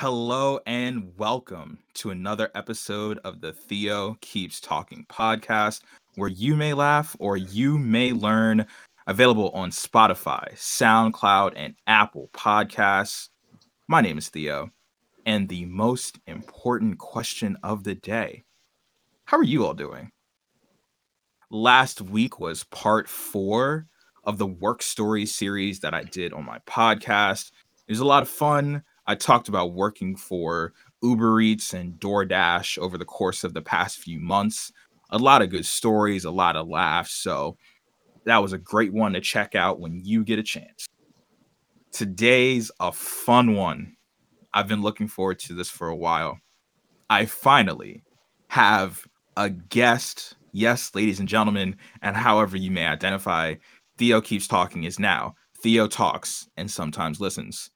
[0.00, 5.80] Hello and welcome to another episode of the Theo Keeps Talking podcast,
[6.14, 8.64] where you may laugh or you may learn.
[9.08, 13.30] Available on Spotify, SoundCloud, and Apple Podcasts.
[13.88, 14.70] My name is Theo,
[15.26, 18.44] and the most important question of the day
[19.24, 20.12] How are you all doing?
[21.50, 23.88] Last week was part four
[24.22, 27.50] of the work story series that I did on my podcast.
[27.88, 28.84] It was a lot of fun.
[29.08, 33.98] I talked about working for Uber Eats and DoorDash over the course of the past
[33.98, 34.70] few months.
[35.08, 37.12] A lot of good stories, a lot of laughs.
[37.14, 37.56] So
[38.26, 40.86] that was a great one to check out when you get a chance.
[41.90, 43.96] Today's a fun one.
[44.52, 46.38] I've been looking forward to this for a while.
[47.08, 48.04] I finally
[48.48, 49.06] have
[49.38, 50.36] a guest.
[50.52, 53.54] Yes, ladies and gentlemen, and however you may identify,
[53.96, 55.34] Theo keeps talking is now.
[55.62, 57.70] Theo talks and sometimes listens.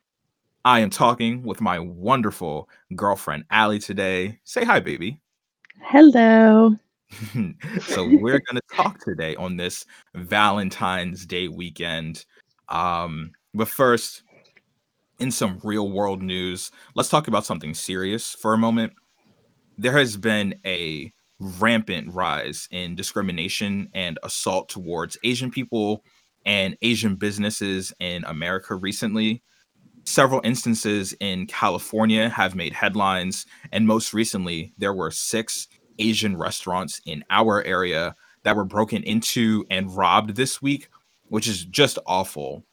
[0.65, 4.39] I am talking with my wonderful girlfriend, Allie, today.
[4.45, 5.21] Say hi, baby.
[5.83, 6.77] Hello.
[7.83, 12.25] so, we're going to talk today on this Valentine's Day weekend.
[12.69, 14.23] Um, but first,
[15.19, 18.93] in some real world news, let's talk about something serious for a moment.
[19.79, 26.05] There has been a rampant rise in discrimination and assault towards Asian people
[26.47, 29.43] and Asian businesses in America recently
[30.05, 33.47] several instances in California have made headlines.
[33.71, 39.65] And most recently, there were six Asian restaurants in our area that were broken into
[39.71, 40.89] and robbed this week,
[41.29, 42.65] which is just awful.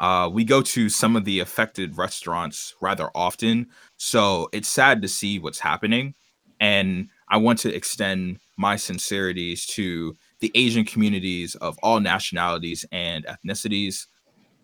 [0.00, 3.66] Uh, we go to some of the affected restaurants rather often.
[3.96, 6.14] So it's sad to see what's happening.
[6.60, 13.26] And I want to extend my sincerities to the Asian communities of all nationalities and
[13.26, 14.06] ethnicities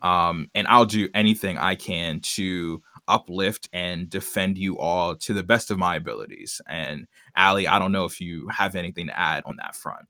[0.04, 5.42] um, and I'll do anything I can to uplift and defend you all to the
[5.42, 6.60] best of my abilities.
[6.68, 10.06] And Allie, I don't know if you have anything to add on that front.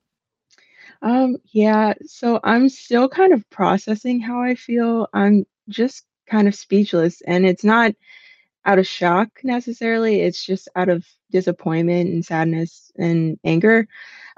[1.01, 5.09] Um, yeah, so I'm still kind of processing how I feel.
[5.13, 7.93] I'm just kind of speechless, and it's not
[8.65, 10.23] out of shock necessarily.
[10.23, 13.89] It's just out of disappointment and sadness and anger.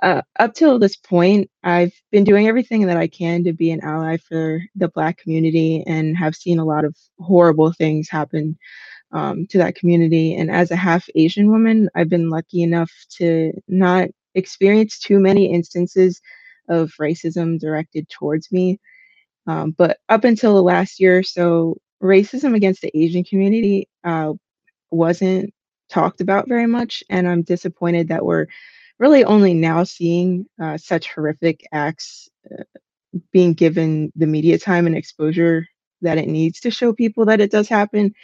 [0.02, 3.82] Uh, up till this point, I've been doing everything that I can to be an
[3.82, 8.58] ally for the Black community and have seen a lot of horrible things happen
[9.12, 10.34] um, to that community.
[10.34, 15.52] And as a half Asian woman, I've been lucky enough to not experience too many
[15.52, 16.20] instances
[16.68, 18.80] of racism directed towards me.
[19.46, 24.32] Um, but up until the last year or so, racism against the Asian community uh,
[24.90, 25.52] wasn't
[25.88, 27.02] talked about very much.
[27.10, 28.46] And I'm disappointed that we're
[28.98, 32.64] really only now seeing uh, such horrific acts uh,
[33.32, 35.66] being given the media time and exposure
[36.02, 38.14] that it needs to show people that it does happen.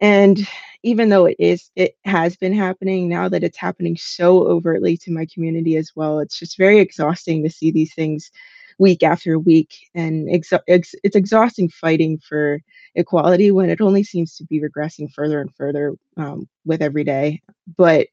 [0.00, 0.46] And
[0.82, 5.12] even though it is, it has been happening now that it's happening so overtly to
[5.12, 8.30] my community as well, it's just very exhausting to see these things
[8.78, 9.74] week after week.
[9.94, 12.60] And ex- it's exhausting fighting for
[12.94, 17.42] equality when it only seems to be regressing further and further um, with every day.
[17.76, 18.08] But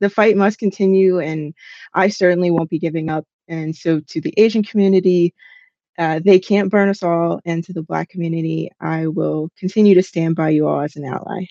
[0.00, 1.54] the fight must continue, and
[1.94, 3.24] I certainly won't be giving up.
[3.48, 5.34] And so, to the Asian community,
[5.98, 7.40] uh, they can't burn us all.
[7.44, 11.04] And to the Black community, I will continue to stand by you all as an
[11.04, 11.46] ally.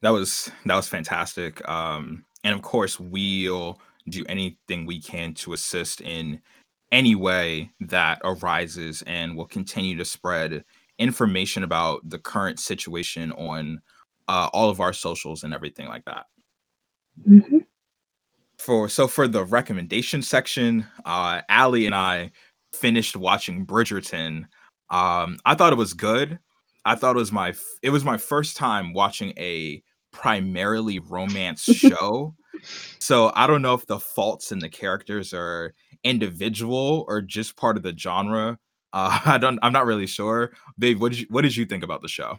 [0.00, 1.66] That was that was fantastic.
[1.68, 6.40] Um, and of course, we'll do anything we can to assist in
[6.90, 10.64] any way that arises, and we'll continue to spread
[10.98, 13.80] information about the current situation on
[14.28, 16.26] uh, all of our socials and everything like that.
[17.28, 17.58] Mm-hmm.
[18.58, 22.30] For so for the recommendation section, uh, Allie and I
[22.72, 24.44] finished watching Bridgerton.
[24.90, 26.38] Um, I thought it was good.
[26.84, 29.82] I thought it was my it was my first time watching a
[30.12, 32.34] primarily romance show.
[32.98, 35.74] So I don't know if the faults in the characters are
[36.04, 38.58] individual or just part of the genre.
[38.92, 39.58] Uh, I don't.
[39.62, 40.52] I'm not really sure.
[40.78, 42.38] Babe, what did you what did you think about the show?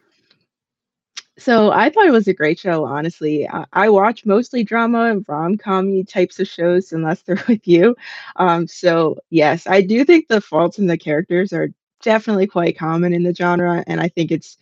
[1.39, 3.47] So I thought it was a great show, honestly.
[3.49, 7.95] I, I watch mostly drama and rom-com types of shows unless they're with you.
[8.35, 11.69] Um, so yes, I do think the faults in the characters are
[12.03, 14.57] definitely quite common in the genre, and I think it's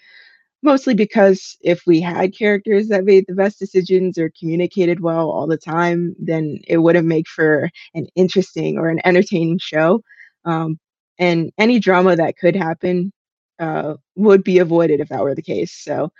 [0.62, 5.48] mostly because if we had characters that made the best decisions or communicated well all
[5.48, 10.02] the time, then it wouldn't make for an interesting or an entertaining show.
[10.46, 10.80] Um,
[11.20, 13.12] and any drama that could happen
[13.60, 15.72] uh, would be avoided if that were the case.
[15.72, 16.12] So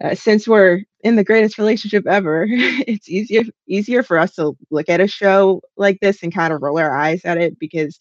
[0.00, 4.88] uh, since we're in the greatest relationship ever, it's easier easier for us to look
[4.88, 7.98] at a show like this and kind of roll our eyes at it because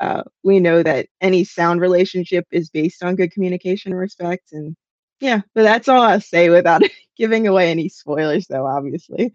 [0.00, 4.52] uh, we know that any sound relationship is based on good communication and respect.
[4.52, 4.76] And
[5.24, 6.82] yeah, but that's all I'll say without
[7.16, 8.66] giving away any spoilers, though.
[8.66, 9.32] Obviously,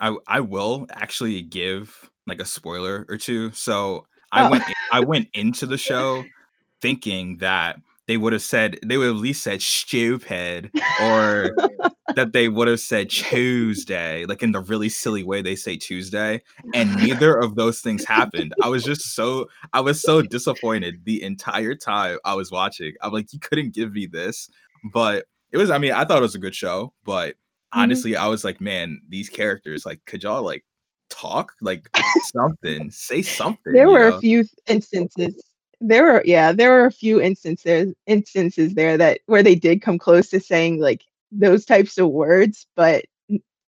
[0.00, 3.52] I I will actually give like a spoiler or two.
[3.52, 4.50] So I oh.
[4.50, 6.24] went I went into the show
[6.82, 10.70] thinking that they would have said they would have at least said stupid
[11.02, 11.54] or
[12.16, 16.42] that they would have said Tuesday, like in the really silly way they say Tuesday.
[16.74, 18.54] And neither of those things happened.
[18.62, 22.92] I was just so I was so disappointed the entire time I was watching.
[23.00, 24.48] I'm like, you couldn't give me this.
[24.92, 27.80] But it was, I mean, I thought it was a good show, but mm-hmm.
[27.80, 30.64] honestly, I was like, man, these characters, like, could y'all like
[31.08, 31.52] talk?
[31.62, 31.88] Like
[32.24, 33.72] something, say something.
[33.72, 34.16] There were know?
[34.16, 35.42] a few instances
[35.88, 39.98] there were yeah there were a few instances instances there that where they did come
[39.98, 43.04] close to saying like those types of words, but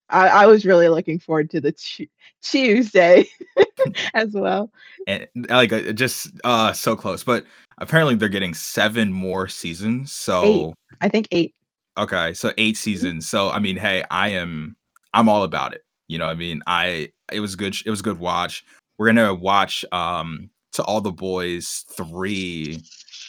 [0.08, 2.10] I, I was really looking forward to the t-
[2.42, 3.26] Tuesday
[4.14, 4.70] as well.
[5.06, 7.44] And like uh, just uh so close, but
[7.78, 10.12] apparently they're getting seven more seasons.
[10.12, 10.74] So eight.
[11.00, 11.54] I think eight.
[11.98, 12.76] Okay, so 8 mm-hmm.
[12.76, 13.28] seasons.
[13.28, 14.76] So I mean, hey, I am
[15.14, 15.82] I'm all about it.
[16.08, 17.76] You know, I mean, I it was good.
[17.84, 18.64] It was good watch.
[18.98, 22.82] We're gonna watch um to all the boys three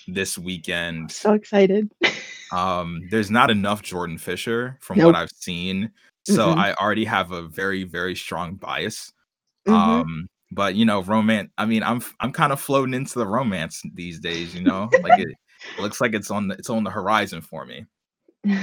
[0.07, 1.11] this weekend.
[1.11, 1.89] So excited.
[2.51, 5.07] um, there's not enough Jordan Fisher from nope.
[5.07, 5.91] what I've seen.
[6.25, 6.59] So mm-hmm.
[6.59, 9.11] I already have a very, very strong bias.
[9.67, 9.73] Mm-hmm.
[9.73, 11.49] Um, but you know, romance.
[11.57, 14.53] I mean, I'm I'm kind of floating into the romance these days.
[14.55, 15.29] You know, like it,
[15.77, 17.85] it looks like it's on the it's on the horizon for me.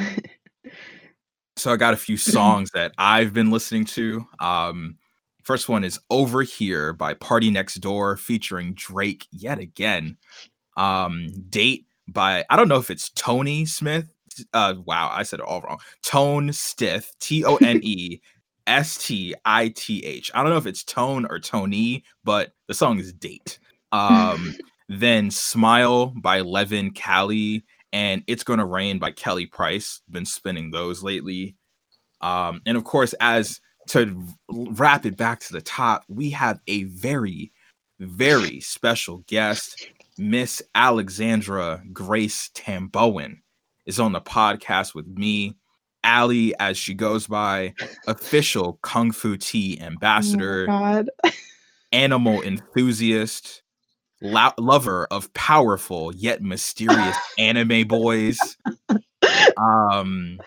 [1.56, 4.26] so I got a few songs that I've been listening to.
[4.40, 4.96] Um,
[5.44, 10.16] first one is "Over Here" by Party Next Door featuring Drake yet again
[10.76, 14.06] um date by I don't know if it's Tony Smith.
[14.52, 15.78] Uh wow, I said it all wrong.
[16.02, 18.20] Tone Stith, T O N E
[18.66, 20.30] S T I T H.
[20.34, 23.58] I don't know if it's Tone or Tony, but the song is Date.
[23.92, 24.54] Um
[24.88, 30.00] then Smile by Levin Kali and It's Gonna Rain by Kelly Price.
[30.10, 31.56] Been spinning those lately.
[32.20, 36.84] Um, and of course, as to wrap it back to the top, we have a
[36.84, 37.52] very,
[37.98, 39.86] very special guest.
[40.16, 43.38] Miss Alexandra Grace Tambowen
[43.86, 45.56] is on the podcast with me.
[46.04, 47.72] Ali, as she goes by,
[48.06, 51.04] official Kung Fu Tea ambassador, oh
[51.92, 53.62] animal enthusiast,
[54.20, 58.38] lo- lover of powerful yet mysterious anime boys,
[59.56, 60.38] um,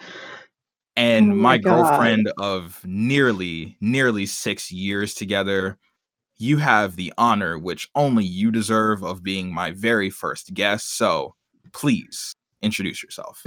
[0.97, 5.77] Oh and oh my, my girlfriend of nearly nearly six years together
[6.37, 10.97] you have the honor which only you deserve of being my very first guest.
[10.97, 11.35] So
[11.73, 13.43] please introduce yourself.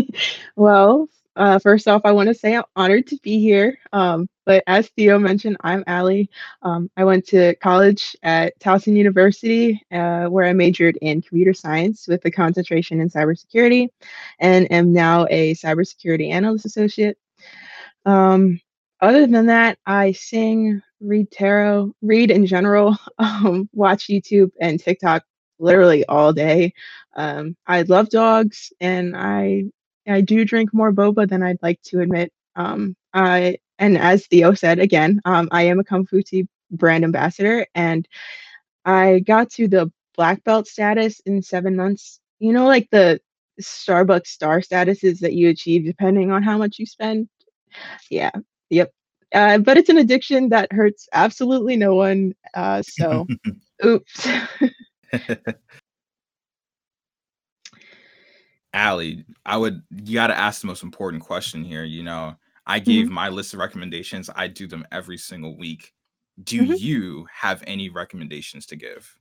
[0.56, 3.78] well, uh, first off, I want to say I'm honored to be here.
[3.92, 6.28] Um, but as Theo mentioned, I'm Allie.
[6.62, 12.08] Um, I went to college at Towson University, uh, where I majored in computer science
[12.08, 13.88] with a concentration in cybersecurity,
[14.40, 17.16] and am now a cybersecurity analyst associate.
[18.04, 18.60] Um,
[19.00, 25.22] other than that, I sing, read tarot, read in general, um, watch YouTube and TikTok
[25.60, 26.72] literally all day.
[27.14, 29.64] Um, I love dogs, and I
[30.08, 32.32] I do drink more boba than I'd like to admit.
[32.56, 37.04] Um, I and as Theo said again, um, I am a Kung Fu Tea brand
[37.04, 38.06] ambassador, and
[38.84, 42.20] I got to the black belt status in seven months.
[42.40, 43.20] You know, like the
[43.60, 47.28] Starbucks star statuses that you achieve depending on how much you spend.
[48.10, 48.30] Yeah,
[48.70, 48.92] Yep.
[49.34, 52.34] Uh, but it's an addiction that hurts absolutely no one.
[52.54, 53.26] Uh, so,
[53.84, 54.28] oops.
[58.74, 61.84] Allie, I would you got to ask the most important question here.
[61.84, 63.14] You know, I gave mm-hmm.
[63.14, 64.28] my list of recommendations.
[64.34, 65.94] I do them every single week.
[66.44, 66.74] Do mm-hmm.
[66.74, 69.16] you have any recommendations to give?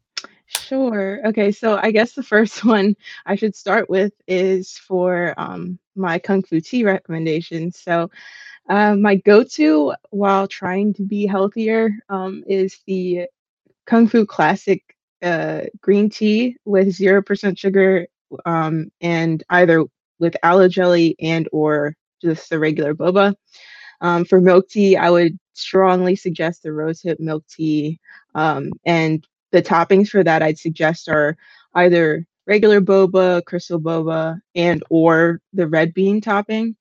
[0.48, 1.20] Sure.
[1.26, 6.20] Okay, so I guess the first one I should start with is for um, my
[6.20, 7.80] Kung Fu Tea recommendations.
[7.80, 8.10] So
[8.70, 13.28] uh, my go-to while trying to be healthier um, is the
[13.86, 14.84] Kung Fu Classic
[15.22, 18.08] uh, green tea with zero percent sugar,
[18.46, 19.86] um, and either
[20.20, 23.36] with aloe jelly and or just the regular boba.
[24.02, 28.00] Um, for milk tea, I would strongly suggest the rosehip milk tea,
[28.36, 31.36] um, and the toppings for that I'd suggest are
[31.74, 36.76] either regular boba, crystal boba, and or the red bean topping.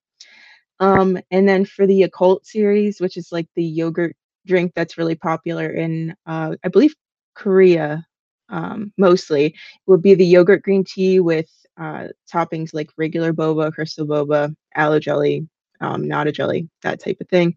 [0.79, 4.15] Um, and then for the Yakult series, which is like the yogurt
[4.47, 6.95] drink that's really popular in, uh, I believe,
[7.35, 8.07] Korea
[8.49, 9.55] um, mostly,
[9.87, 11.49] would be the yogurt green tea with
[11.79, 15.47] uh, toppings like regular boba, crystal boba, aloe jelly,
[15.81, 17.55] um, nata jelly, that type of thing.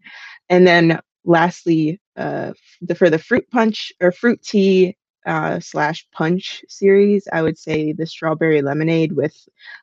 [0.48, 6.64] And then lastly, uh, the, for the fruit punch or fruit tea, uh, slash punch
[6.68, 9.36] series, I would say the strawberry lemonade with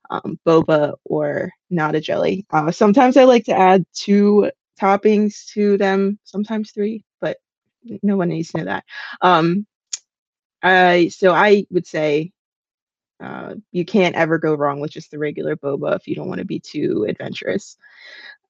[0.10, 2.46] um, boba or nata jelly.
[2.52, 7.38] Uh, sometimes I like to add two toppings to them, sometimes three, but
[8.02, 8.84] no one needs to know that.
[9.22, 9.66] Um,
[10.68, 12.32] I so I would say
[13.20, 16.40] uh, you can't ever go wrong with just the regular boba if you don't want
[16.40, 17.78] to be too adventurous.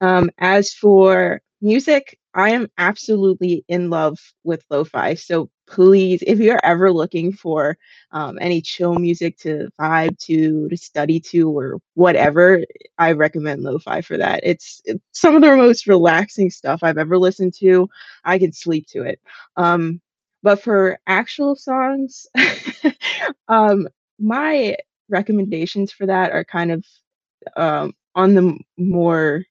[0.01, 5.15] Um, as for music, I am absolutely in love with lo-fi.
[5.15, 7.77] So please, if you're ever looking for
[8.11, 12.63] um, any chill music to vibe to, to study to, or whatever,
[12.97, 14.41] I recommend lo-fi for that.
[14.43, 17.89] It's, it's some of the most relaxing stuff I've ever listened to.
[18.23, 19.19] I can sleep to it.
[19.55, 19.99] Um,
[20.43, 22.27] but for actual songs,
[23.47, 23.87] um,
[24.19, 24.77] my
[25.09, 26.85] recommendations for that are kind of
[27.55, 29.43] um, on the more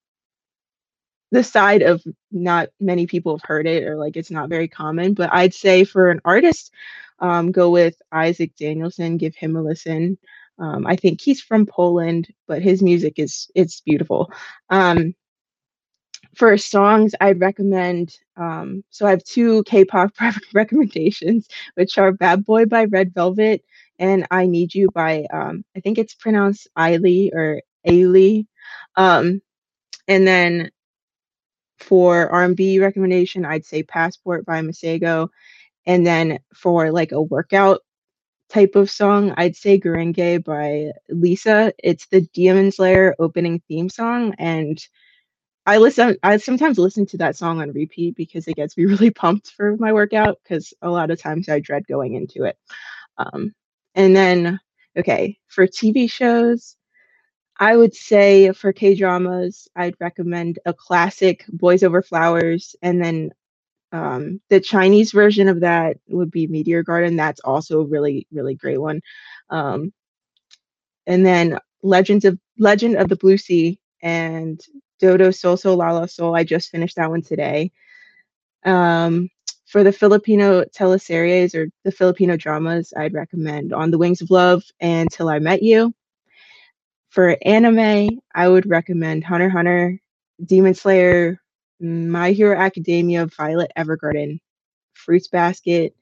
[1.33, 5.15] the side of not many people have heard it or like it's not very common.
[5.15, 6.73] But I'd say for an artist,
[7.19, 9.17] um, go with Isaac Danielson.
[9.17, 10.19] Give him a listen.
[10.59, 14.31] Um, I think he's from Poland, but his music is it's beautiful.
[14.71, 15.15] Um,
[16.37, 18.19] for songs, I'd recommend.
[18.37, 20.13] Um, so I have two K-pop
[20.55, 23.65] recommendations, which are "Bad Boy" by Red Velvet
[23.99, 28.47] and "I Need You" by um, I think it's pronounced Ailey or Ailey.
[28.97, 29.41] Um,
[30.09, 30.71] and then
[31.79, 35.29] for R&B recommendation, I'd say Passport by Masego.
[35.87, 37.81] And then for like a workout
[38.49, 41.73] type of song, I'd say Gurenge by Lisa.
[41.83, 44.35] It's the Demon Slayer opening theme song.
[44.39, 44.79] And
[45.67, 49.11] I listen I sometimes listen to that song on repeat because it gets me really
[49.11, 52.57] pumped for my workout because a lot of times I dread going into it.
[53.19, 53.55] Um,
[53.95, 54.61] and then
[54.97, 56.77] okay, for TV shows,
[57.59, 63.31] I would say for K dramas, I'd recommend a classic Boys Over Flowers, and then
[63.93, 67.17] um, the Chinese version of that would be Meteor Garden.
[67.17, 69.01] That's also a really, really great one.
[69.51, 69.93] Um,
[71.07, 74.61] and then Legends of Legend of the Blue Sea and
[75.01, 76.35] Dodo Sol Sol Sol.
[76.37, 77.73] I just finished that one today.
[78.65, 79.29] Um,
[79.67, 84.65] for the Filipino teleseries or the Filipino dramas, I'd recommend On the Wings of Love
[84.81, 85.93] and Till I Met You.
[87.11, 89.99] For anime, I would recommend Hunter Hunter,
[90.45, 91.41] Demon Slayer,
[91.81, 94.41] My Hero Academia, Violet Evergarden,
[94.95, 95.95] Fruits Basket,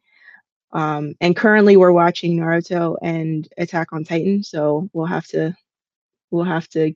[0.74, 5.56] um, and currently we're watching Naruto and Attack on Titan, so we'll have to
[6.32, 6.94] we'll have to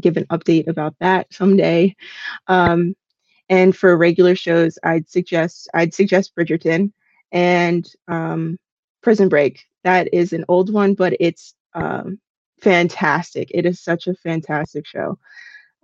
[0.00, 1.94] give an update about that someday.
[2.46, 2.94] Um,
[3.48, 6.92] and for regular shows, I'd suggest I'd suggest Bridgerton
[7.32, 8.58] and um,
[9.02, 9.64] Prison Break.
[9.84, 12.20] That is an old one, but it's um,
[12.60, 13.50] fantastic.
[13.54, 15.18] It is such a fantastic show.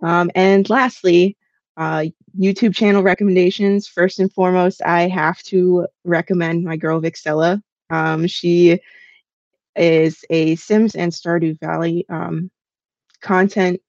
[0.01, 1.37] Um, and lastly,
[1.77, 2.05] uh,
[2.39, 3.87] YouTube channel recommendations.
[3.87, 7.61] First and foremost, I have to recommend my girl Vixella.
[7.89, 8.79] Um, she
[9.75, 12.49] is a Sims and Stardew Valley um,
[13.21, 13.81] content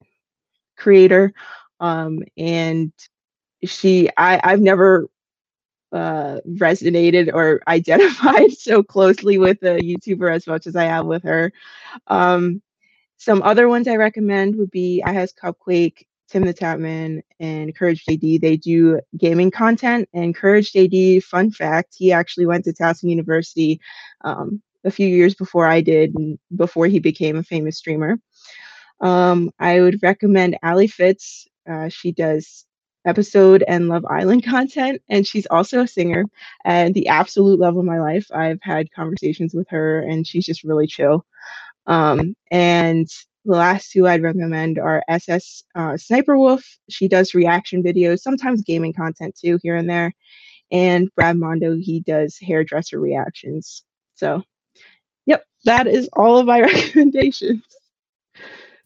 [0.77, 1.33] creator,
[1.81, 2.93] um, and
[3.65, 5.09] she I I've never
[5.93, 11.23] uh, resonated or identified so closely with a YouTuber as much as I have with
[11.25, 11.53] her.
[12.07, 12.63] Um,
[13.19, 18.05] some other ones I recommend would be I has Cupquake, Tim the Tatman, and Courage
[18.05, 18.41] JD.
[18.41, 20.09] They do gaming content.
[20.13, 23.81] And Courage JD, fun fact, he actually went to Towson University
[24.23, 26.15] um, a few years before I did,
[26.55, 28.19] before he became a famous streamer.
[29.01, 31.47] Um, I would recommend Ali Fitz.
[31.69, 32.65] Uh, she does
[33.07, 36.25] episode and Love Island content, and she's also a singer
[36.65, 38.27] and the absolute love of my life.
[38.35, 41.25] I've had conversations with her, and she's just really chill.
[41.87, 43.07] Um, and
[43.45, 46.65] the last two I'd recommend are SS uh, Sniper Wolf.
[46.91, 50.13] She does reaction videos, sometimes gaming content too, here and there.
[50.73, 53.85] And Brad Mondo, he does hairdresser reactions.
[54.17, 54.43] So,
[55.27, 57.63] yep, that is all of my recommendations.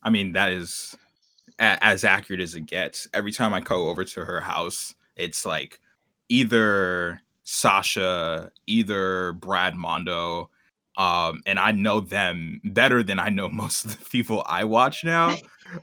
[0.02, 0.96] I mean, that is
[1.58, 3.06] a- as accurate as it gets.
[3.12, 5.80] Every time I go over to her house, it's like
[6.28, 10.50] either Sasha, either Brad Mondo,
[10.96, 15.04] um, and I know them better than I know most of the people I watch
[15.04, 15.36] now.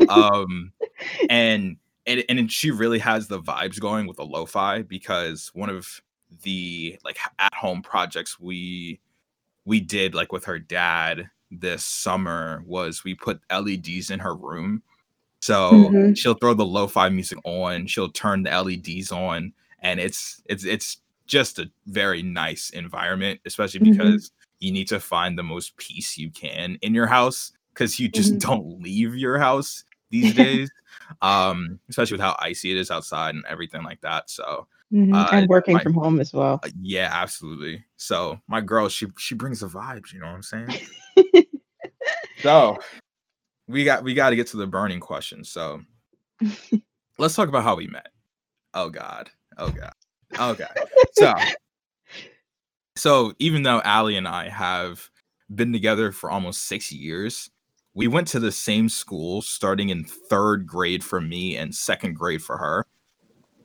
[0.10, 0.72] um,
[1.30, 6.02] and and and she really has the vibes going with the lo-fi because one of
[6.44, 9.00] the like at home projects we
[9.66, 14.84] we did like with her dad this summer was we put LEDs in her room.
[15.40, 16.14] So mm-hmm.
[16.14, 20.98] she'll throw the lo-fi music on, she'll turn the LEDs on, and it's it's it's
[21.28, 23.92] just a very nice environment, especially mm-hmm.
[23.92, 28.10] because you need to find the most peace you can in your house because you
[28.10, 28.50] just mm-hmm.
[28.50, 30.72] don't leave your house these days
[31.22, 35.30] um especially with how icy it is outside and everything like that so Mhm, Uh,
[35.34, 36.60] and working my from home as well.
[36.64, 37.84] uh, yeah, absolutely.
[37.98, 40.70] So my girl, she she brings the vibes, you know what I'm saying?
[42.42, 42.78] So
[43.68, 45.44] we got we got to get to the burning question.
[45.44, 45.82] So
[47.18, 48.10] let's talk about how we met.
[48.74, 49.30] Oh God.
[49.58, 49.94] Oh God.
[50.38, 50.70] Oh God.
[51.14, 51.34] So
[52.96, 55.10] so even though Ali and I have
[55.54, 57.50] been together for almost six years,
[57.94, 62.42] we went to the same school starting in third grade for me and second grade
[62.44, 62.86] for her.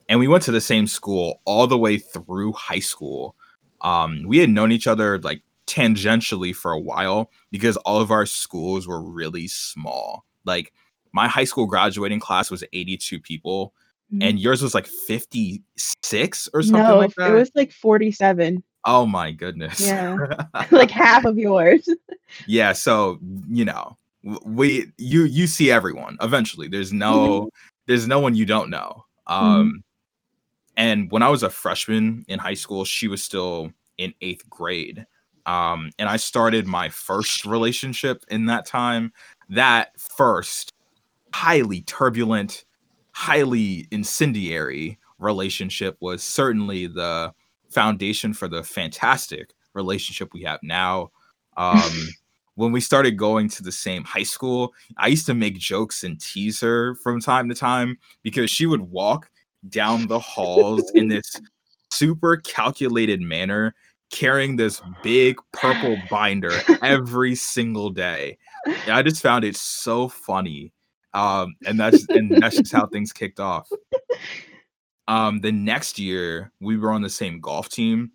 [0.09, 3.37] And we went to the same school all the way through high school.
[3.80, 8.26] Um, we had known each other like tangentially for a while because all of our
[8.26, 10.25] schools were really small.
[10.44, 10.73] Like
[11.12, 13.73] my high school graduating class was 82 people,
[14.12, 14.23] Mhm.
[14.28, 18.62] and yours was like 56 or something No, like it was like 47.
[18.85, 19.80] Oh my goodness.
[19.80, 20.16] Yeah.
[20.71, 21.88] Like half of yours.
[22.47, 23.18] yeah, so
[23.49, 23.97] you know,
[24.44, 26.68] we you you see everyone eventually.
[26.68, 27.49] There's no
[27.87, 29.04] there's no one you don't know.
[29.26, 29.82] Um
[30.76, 35.07] and when I was a freshman in high school, she was still in 8th grade.
[35.47, 39.12] Um and I started my first relationship in that time.
[39.49, 40.73] That first
[41.35, 42.64] highly turbulent,
[43.12, 47.33] highly incendiary relationship was certainly the
[47.71, 51.11] foundation for the fantastic relationship we have now.
[51.57, 52.09] Um,
[52.55, 56.21] when we started going to the same high school, I used to make jokes and
[56.21, 59.31] tease her from time to time because she would walk
[59.69, 61.40] down the halls in this
[61.92, 63.75] super calculated manner,
[64.11, 66.52] carrying this big purple binder
[66.83, 68.38] every single day.
[68.87, 70.73] I just found it so funny.
[71.14, 73.69] Um, and that's and that's just how things kicked off.
[75.09, 78.12] Um, the next year we were on the same golf team,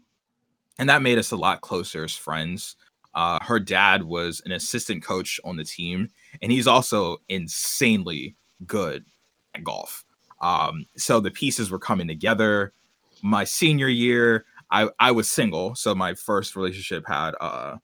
[0.79, 2.75] and that made us a lot closer as friends.
[3.13, 6.07] Uh, her dad was an assistant coach on the team,
[6.41, 8.35] and he's also insanely
[8.65, 9.05] good
[9.53, 10.05] at golf.
[10.41, 12.73] Um, so the pieces were coming together.
[13.21, 17.77] My senior year, I I was single, so my first relationship had uh,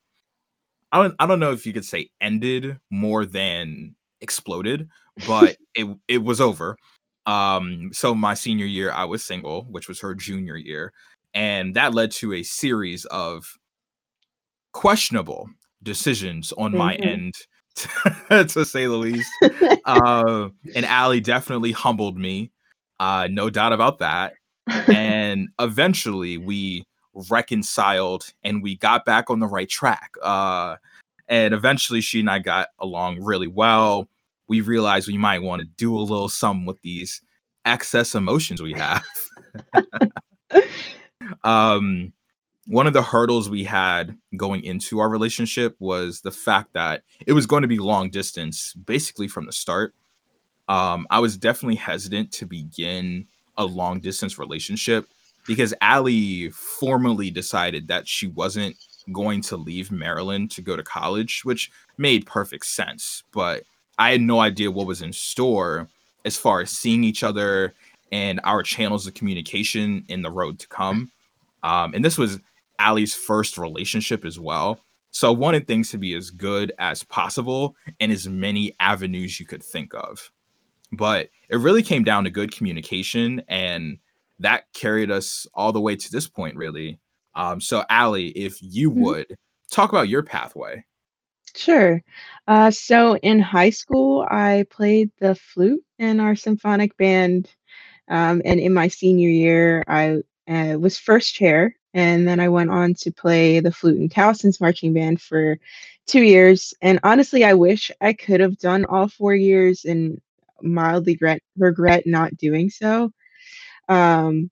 [0.92, 5.88] I don't I don't know if you could say ended more than exploded, but it
[6.08, 6.78] it was over.
[7.26, 10.94] Um, so my senior year, I was single, which was her junior year,
[11.34, 13.58] and that led to a series of
[14.72, 15.50] questionable
[15.82, 16.96] decisions on my Mhm.
[16.96, 17.34] end,
[18.30, 19.30] to say the least.
[19.86, 22.52] Uh, and Allie definitely humbled me,
[23.00, 24.34] uh, no doubt about that.
[24.88, 26.86] And eventually, we
[27.30, 30.12] reconciled and we got back on the right track.
[30.22, 30.78] Uh,
[31.28, 34.08] and eventually, she and I got along really well.
[34.48, 37.22] We realized we might want to do a little something with these
[37.66, 39.04] excess emotions we have.
[41.44, 42.14] um,
[42.66, 47.34] one of the hurdles we had going into our relationship was the fact that it
[47.34, 49.94] was going to be long distance basically from the start.
[50.70, 55.10] Um, I was definitely hesitant to begin a long distance relationship
[55.46, 58.78] because Allie formally decided that she wasn't
[59.12, 63.24] going to leave Maryland to go to college, which made perfect sense.
[63.34, 63.64] But
[64.00, 65.90] I had no idea what was in store
[66.24, 67.74] as far as seeing each other
[68.12, 71.12] and our channels of communication in the road to come.
[71.64, 72.40] Um, and this was
[72.80, 74.80] Allie's first relationship as well.
[75.12, 79.46] So I wanted things to be as good as possible and as many avenues you
[79.46, 80.32] could think of.
[80.92, 83.98] But it really came down to good communication, and
[84.40, 87.00] that carried us all the way to this point, really.
[87.36, 88.96] Um, so, Allie, if you Mhm.
[88.96, 89.38] would
[89.72, 90.84] talk about your pathway.
[91.56, 92.02] Sure.
[92.48, 97.50] Uh, so in high school, I played the flute in our symphonic band.
[98.08, 101.76] Um, and in my senior year, I uh, was first chair.
[101.94, 105.60] And then I went on to play the flute and Towson's marching band for
[106.08, 106.74] two years.
[106.82, 110.20] And honestly, I wish I could have done all four years and
[110.62, 113.12] mildly regret, regret not doing so.
[113.88, 114.50] Um,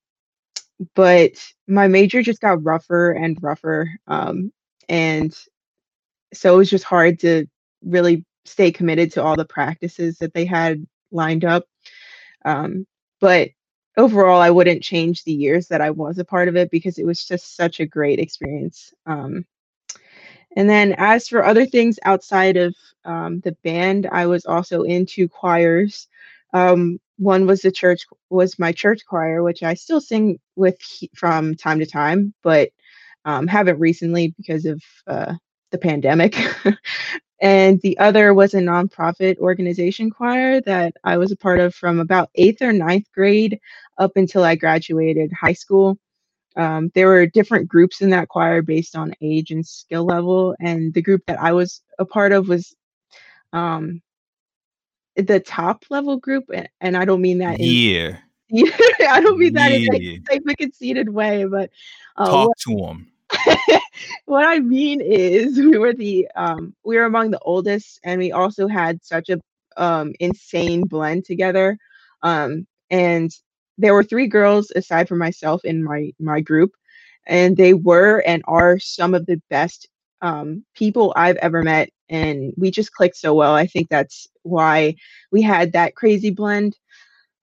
[0.95, 1.31] but
[1.67, 3.89] my major just got rougher and rougher.
[4.07, 4.51] Um,
[4.89, 5.35] and
[6.33, 7.47] so it was just hard to
[7.83, 11.65] really stay committed to all the practices that they had lined up.
[12.45, 12.87] Um,
[13.19, 13.49] but
[13.97, 17.05] overall, I wouldn't change the years that I was a part of it because it
[17.05, 18.93] was just such a great experience.
[19.05, 19.45] Um,
[20.55, 22.75] and then as for other things outside of
[23.05, 26.07] um, the band, I was also into choirs.
[26.53, 30.77] Um, one was the church was my church choir, which I still sing with
[31.15, 32.71] from time to time, but
[33.25, 35.35] um, haven't recently because of uh,
[35.71, 36.35] the pandemic.
[37.41, 41.99] and the other was a nonprofit organization choir that I was a part of from
[41.99, 43.59] about eighth or ninth grade
[43.97, 45.97] up until I graduated high school.
[46.55, 50.93] Um, there were different groups in that choir based on age and skill level, and
[50.93, 52.75] the group that I was a part of was
[53.53, 54.03] um,
[55.15, 56.45] the top level group,
[56.79, 57.65] and I don't mean that in
[58.49, 58.69] Yeah.
[59.09, 59.85] I don't mean that in
[60.29, 61.71] like, a conceited way, but
[62.17, 63.10] uh, talk what, to him.
[64.25, 68.31] what I mean is, we were the um, we were among the oldest, and we
[68.31, 69.39] also had such a
[69.77, 71.77] um, insane blend together.
[72.23, 73.31] Um, and
[73.77, 76.71] there were three girls aside from myself in my my group,
[77.27, 79.87] and they were and are some of the best
[80.21, 83.53] um, people I've ever met, and we just clicked so well.
[83.55, 84.95] I think that's why
[85.31, 86.75] we had that crazy blend.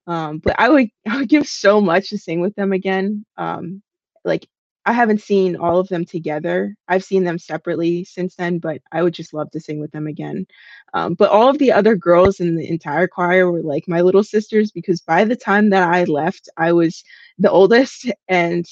[0.07, 3.25] Um, but I would I would give so much to sing with them again.
[3.37, 3.83] Um,
[4.25, 4.47] like
[4.89, 6.75] I haven't seen all of them together.
[6.89, 10.07] I've seen them separately since then, but I would just love to sing with them
[10.07, 10.47] again.
[10.95, 14.25] Um, but all of the other girls in the entire choir were like my little
[14.25, 17.05] sisters because by the time that I left, I was
[17.39, 18.67] the oldest, and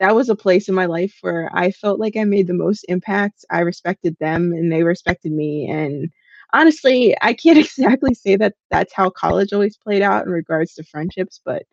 [0.00, 2.84] that was a place in my life where I felt like I made the most
[2.88, 3.44] impact.
[3.50, 6.10] I respected them, and they respected me, and
[6.52, 10.84] honestly, I can't exactly say that that's how college always played out in regards to
[10.84, 11.64] friendships, but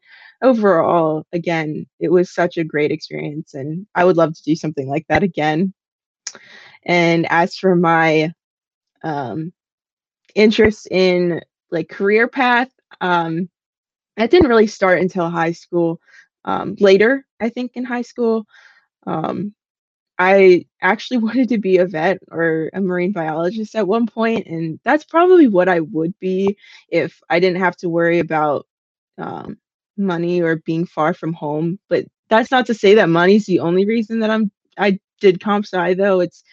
[0.41, 4.87] overall, again, it was such a great experience and I would love to do something
[4.87, 5.73] like that again.
[6.85, 8.33] And as for my
[9.03, 9.53] um,
[10.35, 12.69] interest in like career path,
[13.01, 13.49] um,
[14.17, 15.99] that didn't really start until high school.
[16.45, 18.45] Um, later, I think in high school,
[19.07, 19.53] um,
[20.17, 24.79] I actually wanted to be a vet or a marine biologist at one point, and
[24.83, 26.57] that's probably what I would be
[26.89, 28.67] if I didn't have to worry about
[29.17, 29.57] um,
[29.97, 31.79] money or being far from home.
[31.89, 35.65] But that's not to say that money's the only reason that I'm I did comp
[35.65, 36.19] sci though.
[36.21, 36.43] It's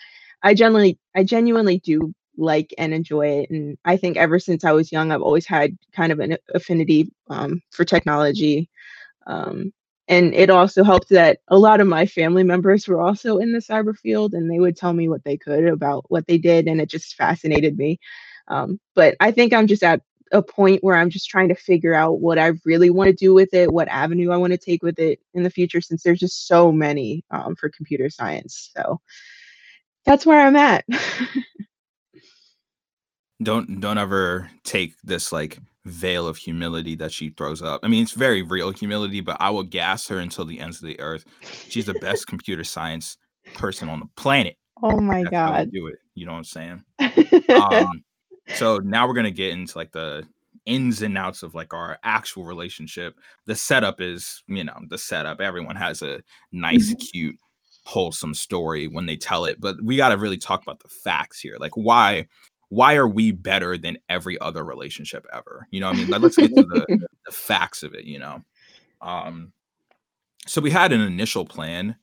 [0.43, 4.73] I generally I genuinely do like and enjoy it, and I think ever since I
[4.73, 8.69] was young, I've always had kind of an affinity um, for technology.
[9.27, 9.73] Um,
[10.09, 13.61] and it also helped that a lot of my family members were also in the
[13.61, 16.81] cyber field and they would tell me what they could about what they did and
[16.81, 17.99] it just fascinated me.
[18.49, 21.95] Um, but i think i'm just at a point where i'm just trying to figure
[21.95, 24.83] out what i really want to do with it what avenue i want to take
[24.83, 28.71] with it in the future since there's just so many um, for computer science.
[28.77, 29.01] So
[30.05, 30.85] that's where i'm at.
[33.43, 37.81] Don't don't ever take this like veil of humility that she throws up.
[37.83, 40.87] I mean, it's very real humility, but I will gas her until the ends of
[40.87, 41.25] the earth.
[41.69, 43.17] She's the best computer science
[43.55, 44.57] person on the planet.
[44.83, 45.73] Oh my That's god.
[45.73, 45.97] do it.
[46.15, 46.85] You know what I'm saying?
[47.49, 48.05] um,
[48.55, 50.27] so now we're gonna get into like the
[50.67, 53.15] ins and outs of like our actual relationship.
[53.47, 55.41] The setup is, you know, the setup.
[55.41, 56.99] Everyone has a nice, mm-hmm.
[57.13, 57.39] cute,
[57.85, 61.41] wholesome story when they tell it, but we got to really talk about the facts
[61.41, 61.57] here.
[61.59, 62.27] Like why
[62.73, 65.69] why are we better than every other relationship ever?
[65.71, 68.41] You know, I mean, let's get to the, the facts of it, you know.
[69.03, 69.53] Um,
[70.47, 71.97] so we had an initial plan,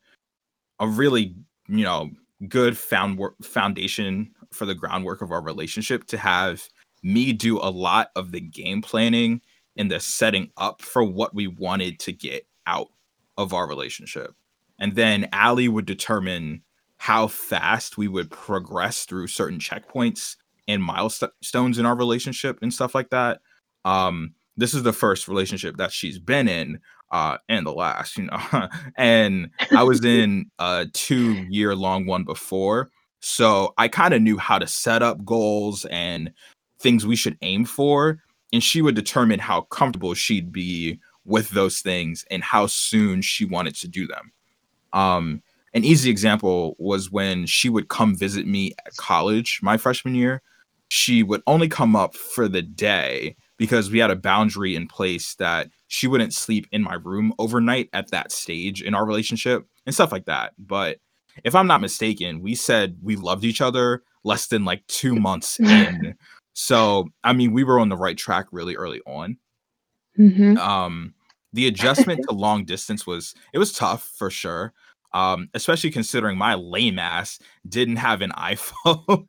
[0.80, 1.34] a really,
[1.68, 2.12] you know,
[2.48, 6.70] good found foundation for the groundwork of our relationship to have
[7.02, 9.42] me do a lot of the game planning
[9.76, 12.90] and the setting up for what we wanted to get out
[13.40, 14.36] of our relationship.
[14.78, 16.62] And then Allie would determine
[16.98, 20.36] how fast we would progress through certain checkpoints
[20.70, 23.42] and milestones in our relationship and stuff like that.
[23.86, 26.80] Um, this is the first relationship that she's been in,
[27.12, 28.68] uh, and the last, you know.
[28.98, 32.92] and I was in a two year long one before.
[33.22, 36.32] So I kind of knew how to set up goals and
[36.80, 38.20] things we should aim for.
[38.54, 43.46] And she would determine how comfortable she'd be with those things and how soon she
[43.46, 44.32] wanted to do them.
[44.94, 45.42] Um,
[45.74, 50.42] an easy example was when she would come visit me at college my freshman year
[50.90, 55.36] she would only come up for the day because we had a boundary in place
[55.36, 59.94] that she wouldn't sleep in my room overnight at that stage in our relationship and
[59.94, 60.54] stuff like that.
[60.58, 60.98] But
[61.44, 65.60] if I'm not mistaken, we said we loved each other less than like two months
[65.60, 66.16] in.
[66.54, 69.38] So, I mean, we were on the right track really early on.
[70.18, 70.58] Mm-hmm.
[70.58, 71.14] Um,
[71.54, 74.74] the adjustment to long distance was it was tough for sure.
[75.12, 79.26] Um, especially considering my lame ass didn't have an iPhone.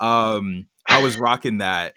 [0.00, 1.94] um, I was rocking that.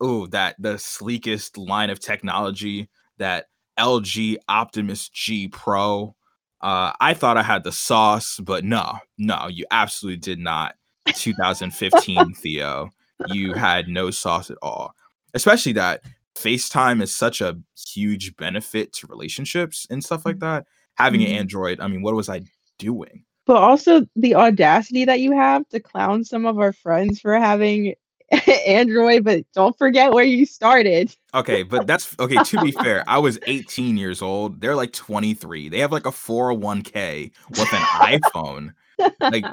[0.00, 3.46] Oh, that the sleekest line of technology, that
[3.78, 6.14] LG Optimus G Pro.
[6.60, 10.76] Uh, I thought I had the sauce, but no, no, you absolutely did not.
[11.14, 12.90] 2015 Theo,
[13.28, 14.94] you had no sauce at all.
[15.34, 16.02] Especially that
[16.34, 20.66] FaceTime is such a huge benefit to relationships and stuff like that.
[20.94, 21.32] Having mm-hmm.
[21.32, 22.42] an Android, I mean, what was I
[22.78, 23.24] doing?
[23.46, 27.94] But also the audacity that you have to clown some of our friends for having
[28.66, 31.14] Android, but don't forget where you started.
[31.34, 32.42] Okay, but that's okay.
[32.42, 34.60] To be fair, I was 18 years old.
[34.60, 35.68] They're like 23.
[35.68, 38.72] They have like a 401k with an iPhone.
[39.20, 39.44] Like,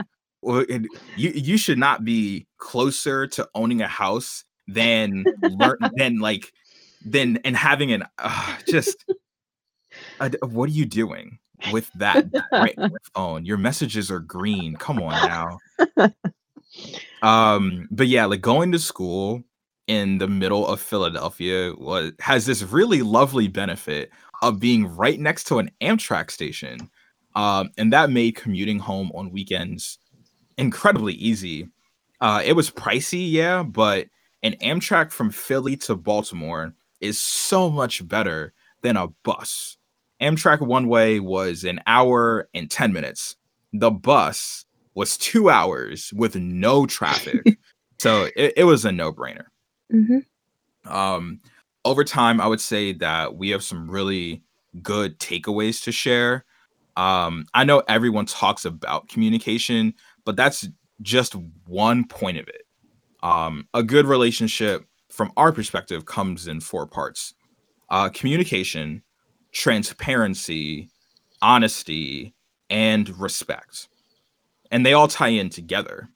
[0.43, 6.53] you you should not be closer to owning a house than learn than like
[7.05, 9.05] than and having an uh, just
[10.19, 11.39] Uh, what are you doing
[11.71, 12.77] with that, that right
[13.15, 13.45] phone?
[13.45, 14.75] Your messages are green.
[14.75, 15.57] Come on now.
[17.21, 19.43] Um, but yeah, like going to school
[19.88, 25.45] in the middle of Philadelphia was has this really lovely benefit of being right next
[25.45, 26.89] to an Amtrak station.
[27.36, 29.99] Um, and that made commuting home on weekends
[30.57, 31.69] incredibly easy.
[32.19, 34.07] Uh, it was pricey, yeah, but
[34.43, 39.77] an Amtrak from Philly to Baltimore is so much better than a bus.
[40.21, 43.36] Amtrak one way was an hour and 10 minutes.
[43.73, 47.41] The bus was two hours with no traffic.
[47.99, 49.45] so it, it, was a no brainer.
[49.91, 50.91] Mm-hmm.
[50.91, 51.39] Um,
[51.86, 54.43] over time, I would say that we have some really
[54.82, 56.45] good takeaways to share.
[56.97, 59.93] Um, I know everyone talks about communication,
[60.25, 60.67] but that's
[61.01, 62.63] just one point of it.
[63.23, 67.34] Um, a good relationship, from our perspective, comes in four parts
[67.89, 69.04] uh, communication,
[69.51, 70.89] transparency,
[71.41, 72.34] honesty,
[72.69, 73.89] and respect.
[74.71, 76.10] And they all tie in together.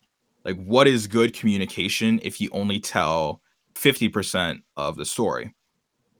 [0.44, 3.42] Like, what is good communication if you only tell
[3.76, 5.54] 50% of the story?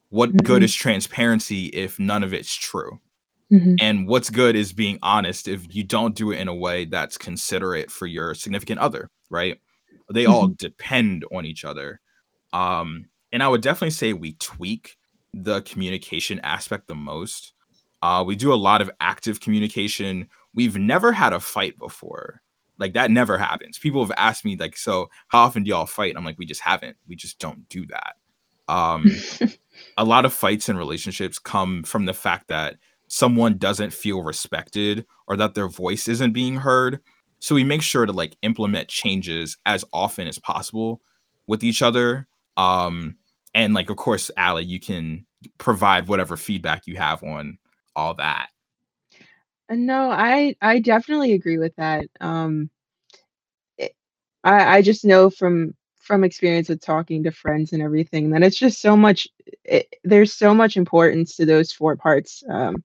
[0.10, 0.46] What mm-hmm.
[0.46, 3.00] good is transparency if none of it's true?
[3.52, 3.76] Mm-hmm.
[3.80, 7.18] And what's good is being honest if you don't do it in a way that's
[7.18, 9.60] considerate for your significant other, right?
[10.12, 10.34] They mm-hmm.
[10.34, 12.02] all depend on each other.
[12.54, 14.98] Um, and I would definitely say we tweak
[15.34, 17.54] the communication aspect the most.
[18.02, 20.28] Uh, we do a lot of active communication.
[20.56, 22.42] We've never had a fight before.
[22.78, 23.78] Like that never happens.
[23.78, 26.16] People have asked me, like, so how often do y'all fight?
[26.18, 26.98] I'm like, we just haven't.
[27.08, 28.16] We just don't do that.
[28.68, 29.06] Um,
[29.98, 35.06] a lot of fights in relationships come from the fact that someone doesn't feel respected
[35.28, 37.00] or that their voice isn't being heard.
[37.40, 41.02] So we make sure to like implement changes as often as possible
[41.48, 42.28] with each other.
[42.58, 43.18] Um,
[43.54, 45.26] and like, of course, Allie, you can
[45.58, 47.58] provide whatever feedback you have on
[47.96, 48.48] all that.
[49.70, 52.06] Uh, no, I I definitely agree with that.
[52.22, 52.70] Um,
[53.78, 53.94] it,
[54.44, 58.58] I I just know from from experience with talking to friends and everything that it's
[58.58, 59.28] just so much.
[59.64, 62.84] It, there's so much importance to those four parts um,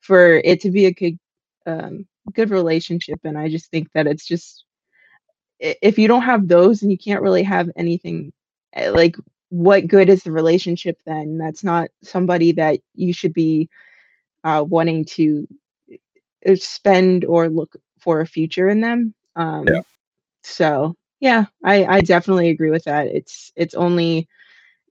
[0.00, 1.18] for it to be a good
[1.66, 4.64] um, good relationship, and I just think that it's just
[5.60, 8.32] if you don't have those, and you can't really have anything
[8.74, 9.16] eh, like
[9.50, 11.38] what good is the relationship then?
[11.38, 13.68] That's not somebody that you should be
[14.44, 15.46] uh, wanting to
[16.56, 19.14] spend or look for a future in them.
[19.36, 19.82] Um, yeah.
[20.42, 23.08] So yeah, I, I definitely agree with that.
[23.08, 24.28] It's it's only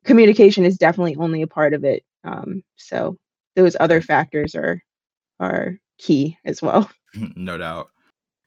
[0.03, 2.03] communication is definitely only a part of it.
[2.23, 3.17] Um, so
[3.55, 4.81] those other factors are
[5.39, 6.89] are key as well.
[7.35, 7.89] No doubt.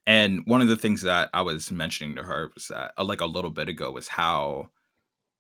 [0.06, 3.20] And one of the things that I was mentioning to her was that uh, like
[3.20, 4.70] a little bit ago was how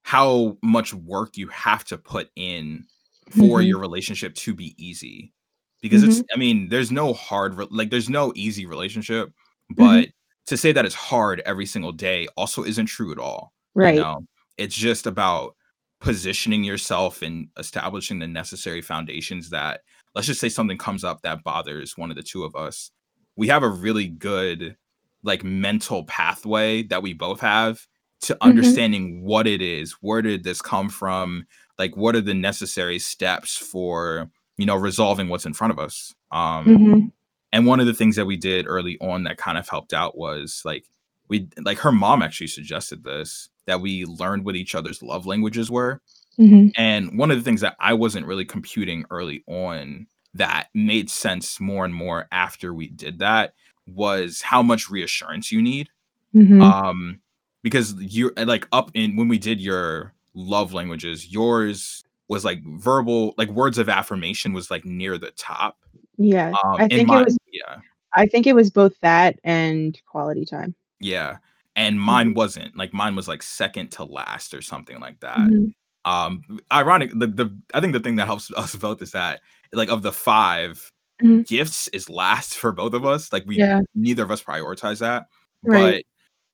[0.02, 2.86] how much work you have to put in
[3.30, 3.66] for mm-hmm.
[3.66, 5.32] your relationship to be easy
[5.80, 6.10] because mm-hmm.
[6.10, 9.74] it's i mean there's no hard like there's no easy relationship mm-hmm.
[9.74, 10.10] but mm-hmm.
[10.46, 14.00] to say that it's hard every single day also isn't true at all right you
[14.00, 14.24] know?
[14.58, 15.54] it's just about
[16.00, 19.80] positioning yourself and establishing the necessary foundations that
[20.14, 22.90] let's just say something comes up that bothers one of the two of us
[23.36, 24.76] we have a really good
[25.22, 27.86] like mental pathway that we both have
[28.22, 28.48] to mm-hmm.
[28.48, 29.26] understanding mm-hmm.
[29.26, 31.46] what it is where did this come from
[31.78, 36.14] like what are the necessary steps for you know, resolving what's in front of us.
[36.30, 37.06] Um, mm-hmm.
[37.52, 40.16] And one of the things that we did early on that kind of helped out
[40.16, 40.84] was like
[41.28, 45.70] we like her mom actually suggested this that we learned what each other's love languages
[45.70, 46.00] were.
[46.38, 46.68] Mm-hmm.
[46.76, 51.58] And one of the things that I wasn't really computing early on that made sense
[51.58, 53.54] more and more after we did that
[53.86, 55.88] was how much reassurance you need.
[56.34, 56.62] Mm-hmm.
[56.62, 57.20] Um,
[57.62, 63.34] because you're like up in when we did your love languages, yours was like verbal,
[63.36, 65.76] like words of affirmation was like near the top.
[66.16, 66.52] Yeah.
[66.64, 67.80] Um, I think my, it was yeah.
[68.14, 70.76] I think it was both that and quality time.
[71.00, 71.38] Yeah.
[71.74, 72.38] And mine mm-hmm.
[72.38, 72.76] wasn't.
[72.76, 75.38] Like mine was like second to last or something like that.
[75.38, 76.10] Mm-hmm.
[76.10, 79.40] Um ironic the, the I think the thing that helps us both is that
[79.72, 81.40] like of the 5 mm-hmm.
[81.42, 83.32] gifts is last for both of us.
[83.32, 83.80] Like we yeah.
[83.96, 85.26] neither of us prioritize that.
[85.64, 86.04] Right.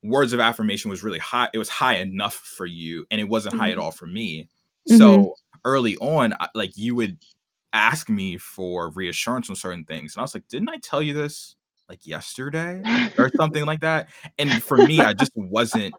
[0.03, 1.51] But words of affirmation was really high.
[1.53, 3.83] It was high enough for you and it wasn't high at mm-hmm.
[3.83, 4.49] all for me.
[4.89, 5.31] So mm-hmm
[5.67, 7.19] early on, like you would
[7.75, 11.13] ask me for reassurance on certain things, and I was like, "Didn't I tell you
[11.13, 11.57] this
[11.91, 12.83] like yesterday
[13.19, 15.95] or something like that?" And for me, I just wasn't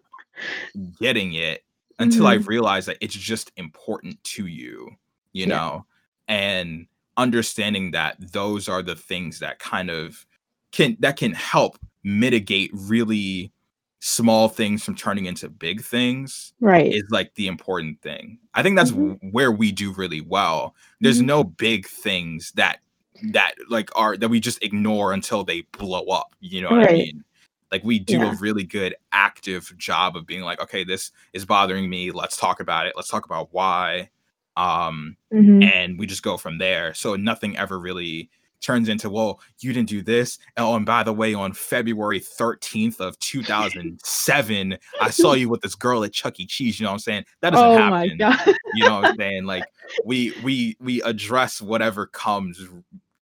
[1.00, 1.64] getting it
[2.00, 2.44] until mm-hmm.
[2.44, 4.92] I realized that it's just important to you,
[5.34, 5.56] you yeah.
[5.56, 5.86] know,
[6.28, 10.26] and understanding that those are the things that kind of
[10.72, 13.52] can that can help mitigate really
[14.00, 18.76] small things from turning into big things right is like the important thing i think
[18.76, 19.28] that's mm-hmm.
[19.32, 21.28] where we do really well there's mm-hmm.
[21.28, 22.80] no big things that
[23.24, 26.36] that like are that we just ignore until they blow up.
[26.40, 26.90] You know what Right.
[26.90, 27.24] I mean?
[27.72, 28.34] Like we do Yeah.
[28.34, 32.12] a really good active job of being like, okay, this is bothering me.
[32.12, 32.94] Let's talk about it.
[32.96, 34.10] Let's talk about why.
[34.56, 35.64] Um, Mhm.
[35.64, 36.94] and we just go from there.
[36.94, 38.30] So nothing ever really
[38.62, 40.40] turns into, well, you didn't do this.
[40.58, 45.76] Oh, and by the way, on February 13th of 2007, I saw you with this
[45.76, 46.46] girl at Chuck E.
[46.46, 46.80] Cheese.
[46.80, 47.26] You know what I'm saying?
[47.42, 48.56] That doesn't Oh happen.
[48.76, 49.46] You know what I'm saying?
[49.46, 49.64] Like
[50.06, 52.62] we we we address whatever comes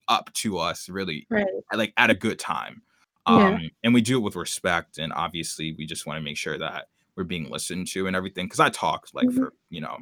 [0.07, 1.45] up to us really Right.
[1.73, 2.81] like at a good time.
[3.27, 3.35] Yeah.
[3.49, 6.57] Um and we do it with respect and obviously we just want to make sure
[6.57, 9.35] that we're being listened to and everything cuz I talk like Mhm.
[9.35, 9.97] for, you know,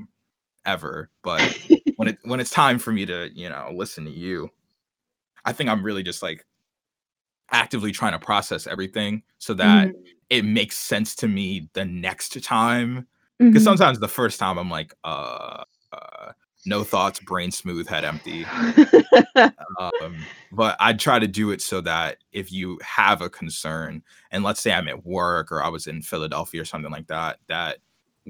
[0.66, 1.42] ever, but
[1.98, 4.50] when it when it's time for me to, you know, listen to you,
[5.46, 6.46] I think I'm really just like
[7.52, 10.06] actively trying to process everything so that Mhm.
[10.30, 13.08] it makes sense to me the next time
[13.40, 13.66] because Mhm.
[13.66, 16.32] sometimes the first time I'm like, uh, uh,
[16.66, 18.46] no thoughts, brain smooth, head empty.
[20.02, 24.44] Um, but I try to do it so that if you have a concern, and
[24.44, 27.78] let's say I'm at work or I was in Philadelphia or something like that, that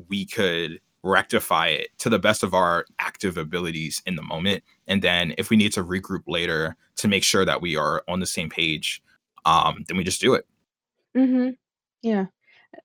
[0.07, 4.63] we could rectify it to the best of our active abilities in the moment.
[4.87, 8.19] And then if we need to regroup later to make sure that we are on
[8.19, 9.01] the same page,
[9.45, 10.45] um, then we just do it.
[11.15, 11.51] Mm-hmm.
[12.01, 12.25] Yeah.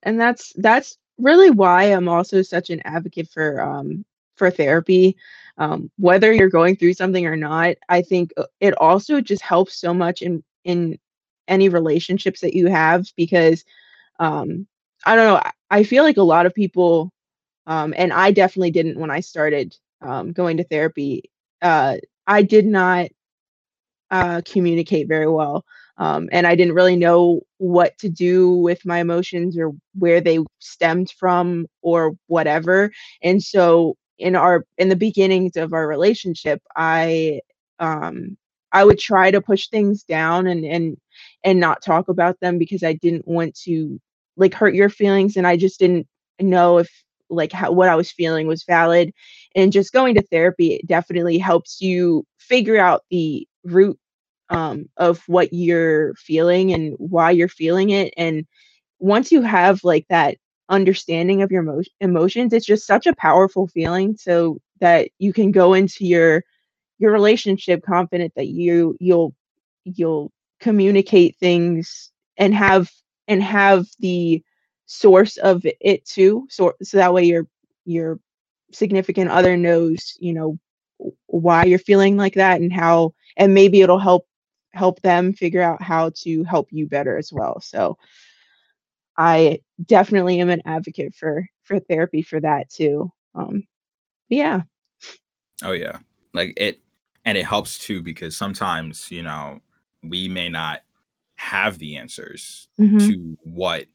[0.03, 4.05] And that's that's really why I'm also such an advocate for um
[4.37, 5.17] for therapy.
[5.59, 9.77] Um whether you're going through something or not, I think uh, it also just helps
[9.77, 10.99] so much in in
[11.49, 13.65] any relationships that you have because
[14.19, 14.67] um
[15.05, 17.13] I don't know, I, I feel like a lot of people
[17.67, 21.25] um and I definitely didn't when I started um going to therapy.
[21.63, 23.09] Uh I did not
[24.11, 25.65] uh, communicate very well.
[25.99, 30.39] Um, and I didn't really know what to do with my emotions or where they
[30.59, 32.93] stemmed from or whatever.
[33.23, 37.41] And so in our in the beginnings of our relationship, I
[37.81, 38.37] um
[38.73, 40.97] I would try to push things down and and
[41.45, 43.99] and not talk about them because I didn't want to
[44.37, 46.07] like hurt your feelings and I just didn't
[46.41, 46.91] know if
[47.31, 49.13] like how what I was feeling was valid
[49.55, 53.99] and just going to therapy it definitely helps you figure out the root
[54.49, 58.47] um, of what you're feeling and why you're feeling it and
[58.99, 60.37] once you have like that
[60.69, 65.51] understanding of your emo- emotions it's just such a powerful feeling so that you can
[65.51, 66.43] go into your
[66.99, 69.35] your relationship confident that you you'll
[69.85, 72.91] you'll communicate things and have
[73.29, 74.43] and have the
[74.87, 77.47] source of it too so so that way your
[77.85, 78.19] your
[78.73, 80.59] significant other knows you know
[81.27, 84.27] why you're feeling like that and how and maybe it'll help
[84.73, 87.97] help them figure out how to help you better as well so
[89.17, 93.63] i definitely am an advocate for for therapy for that too um
[94.29, 94.63] yeah
[95.63, 95.99] Oh yeah.
[96.33, 96.81] Like it
[97.25, 99.61] and it helps too because sometimes, you know,
[100.03, 100.83] we may not
[101.37, 103.87] have the answers mhm, to what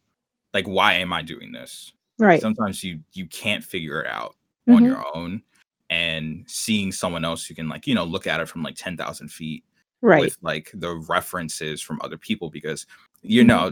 [0.53, 1.93] like why am I doing this?
[2.19, 2.41] right.
[2.41, 4.35] Sometimes you you can't figure it out
[4.69, 5.41] on mhm, your own
[5.89, 9.27] and seeing someone else who can like, you know, look at it from like 10,000
[9.29, 9.63] feet
[10.01, 10.21] right.
[10.21, 12.85] with like the references from other people because
[13.21, 13.71] you mhm, know,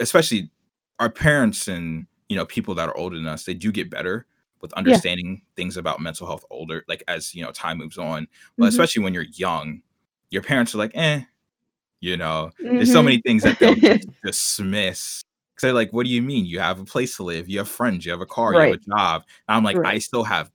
[0.00, 0.50] especially
[1.00, 4.26] our parents and you know people that are older than us, they do get better
[4.60, 4.98] with yeah.
[4.98, 8.26] understanding things about mental health older like as you know time moves on
[8.58, 9.82] but mhm, especially when you're young
[10.30, 11.20] your parents are like eh
[12.00, 13.04] you know there's so mhm.
[13.04, 13.76] many things that they'll
[14.24, 15.22] dismiss
[15.54, 16.44] because they're like what do you mean?
[16.46, 18.72] You have a place to live you have friends you have a car you have
[18.72, 19.22] a job.
[19.48, 20.50] And i'm like i still have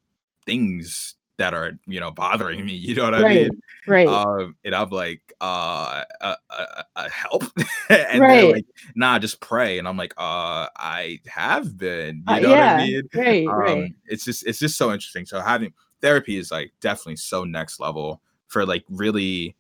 [0.45, 3.61] things that are you know bothering me you know what i right mean?
[3.87, 4.07] right.
[4.07, 7.43] Um and i'm like uh, uh, uh, uh help?
[7.89, 9.79] And they're like nah just pray.
[9.79, 13.03] And i'm like uh i have been uh, you know what i mean?
[13.15, 13.77] Right right.
[13.83, 15.25] Um it's just it's just so interesting.
[15.25, 19.55] So having therapy is like definitely so next level for like really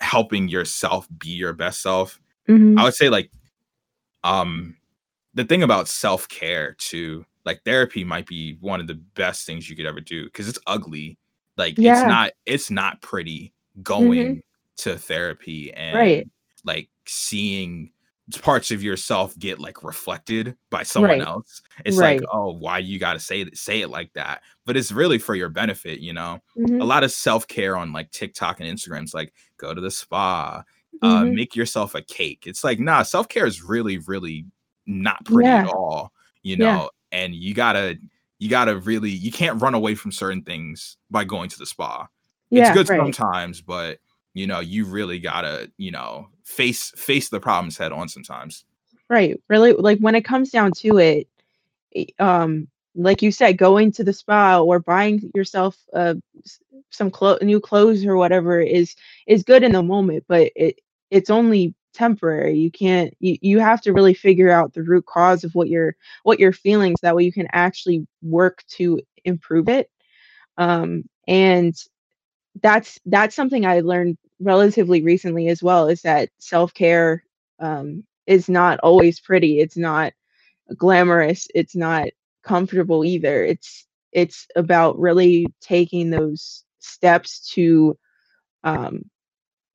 [0.00, 2.20] helping yourself be your best self.
[2.48, 3.30] Mhm, i would say like
[4.24, 4.76] um
[5.34, 9.76] the thing about self-care too like therapy might be one of the best things you
[9.76, 11.18] could ever do because it's ugly.
[11.56, 14.42] Like it's not it's not pretty going
[14.78, 16.22] to therapy right.
[16.22, 16.30] and
[16.64, 17.90] like seeing
[18.40, 21.22] parts of yourself get like reflected by someone right.
[21.22, 21.60] else.
[21.84, 24.42] It's like oh why you got to say it say it like that?
[24.64, 26.38] But it's really for your benefit you know?
[26.56, 29.90] A mhm, lot of self-care on like tiktok and instagram is like go to the
[29.90, 30.62] spa
[31.00, 32.44] uh mhm, make yourself a cake.
[32.46, 34.44] It's like nah self-care is really really
[34.86, 36.12] not pretty at all
[36.42, 36.76] you yeah.
[36.76, 37.96] know and you gotta
[38.38, 42.08] you gotta really you can't run away from certain things by going to the spa.
[42.50, 42.98] Yeah, it's good right.
[42.98, 43.98] sometimes but
[44.34, 48.64] you know you really gotta you know face face the problems head on sometimes.
[49.08, 51.28] Right really like when it comes down to it
[52.18, 55.76] um like you said going to the spa or buying yourself
[56.44, 58.94] s- some clo- new clothes or whatever is
[59.26, 60.78] is good in the moment, but it
[61.10, 62.58] it's only temporary.
[62.58, 65.96] You can't you, you have to really figure out the root cause of what you're
[66.24, 69.90] what you're feeling so that way you can actually work to improve it.
[70.58, 71.74] Um and
[72.62, 77.24] that's that's something I learned relatively recently as well is that self-care
[77.60, 79.60] um is not always pretty.
[79.60, 80.12] It's not
[80.76, 81.48] glamorous.
[81.54, 82.08] It's not
[82.42, 83.44] comfortable either.
[83.44, 87.96] It's it's about really taking those steps to
[88.64, 89.04] um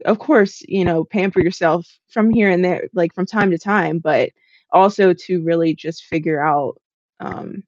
[0.06, 4.00] of course, you know, pamper yourself from here and there, like from time to time,
[4.00, 4.30] but
[4.72, 6.80] also to really just figure out
[7.20, 7.64] um,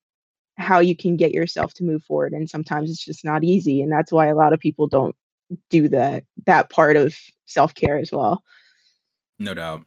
[0.57, 2.33] how you can get yourself to move forward.
[2.33, 5.15] And sometimes it's just not easy, and that's why a lot of people don't
[5.69, 8.43] do that that part of self care as well.
[9.39, 9.85] No doubt.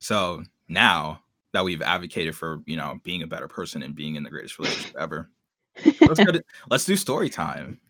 [0.00, 1.21] So now
[1.52, 4.58] that we've advocated for you know being a better person and being in the greatest
[4.58, 5.30] relationship ever,
[6.00, 7.80] let's go to, let's do story time.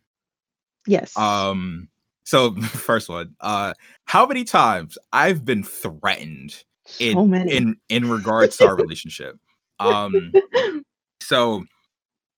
[0.86, 1.16] Yes.
[1.16, 1.88] Um
[2.24, 6.62] so first one, uh, how many times I've been threatened
[6.98, 9.38] in so in in regards to our relationship.
[9.78, 10.32] Um,
[11.22, 11.64] so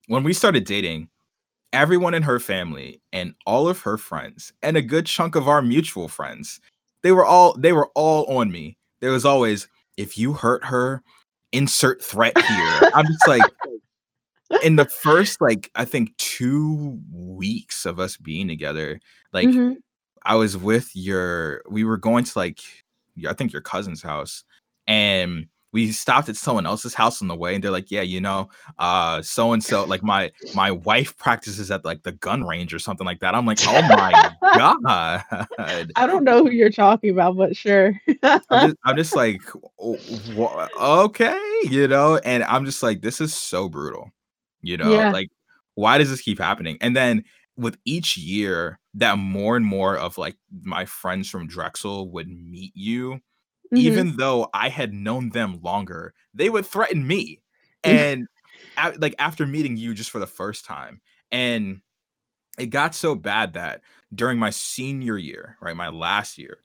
[0.06, 1.08] when we started dating,
[1.72, 5.62] everyone in her family and all of her friends and a good chunk of our
[5.62, 6.60] mutual friends,
[7.02, 8.76] they were all they were all on me.
[9.00, 11.02] There was always if you hurt her,
[11.52, 12.90] insert threat here.
[12.94, 13.42] I'm just like
[14.62, 19.00] in the first like I think two weeks of us being together,
[19.32, 19.76] like Mhm.
[20.24, 22.60] I was with your we were going to like
[23.28, 24.44] I think your cousin's house
[24.86, 28.20] and we stopped at someone else's house on the way and they're like, yeah, you
[28.20, 28.48] know,
[28.78, 32.78] uh so and so like my my wife practices at like the gun range or
[32.78, 33.34] something like that.
[33.34, 35.24] I'm like, oh my god.
[35.96, 38.00] I don't know who you're talking about, but sure.
[38.22, 39.42] I'm just, I'm just like,
[39.78, 44.10] "Oh, okay, you know, and I'm just like, this is so brutal,
[44.62, 45.10] you know, Yeah.
[45.10, 45.28] like,
[45.74, 46.78] why does this keep happening?
[46.80, 47.24] And then
[47.56, 52.72] with each year that more and more of like my friends from Drexel would meet
[52.76, 53.18] you,
[53.72, 53.78] Mhm.
[53.78, 57.40] even though I had known them longer, they would threaten me.
[57.82, 58.26] And
[58.76, 61.00] a- like after meeting you just for the first time,
[61.30, 61.80] and
[62.58, 63.82] it got so bad that
[64.14, 66.58] during my senior year, right, my last year,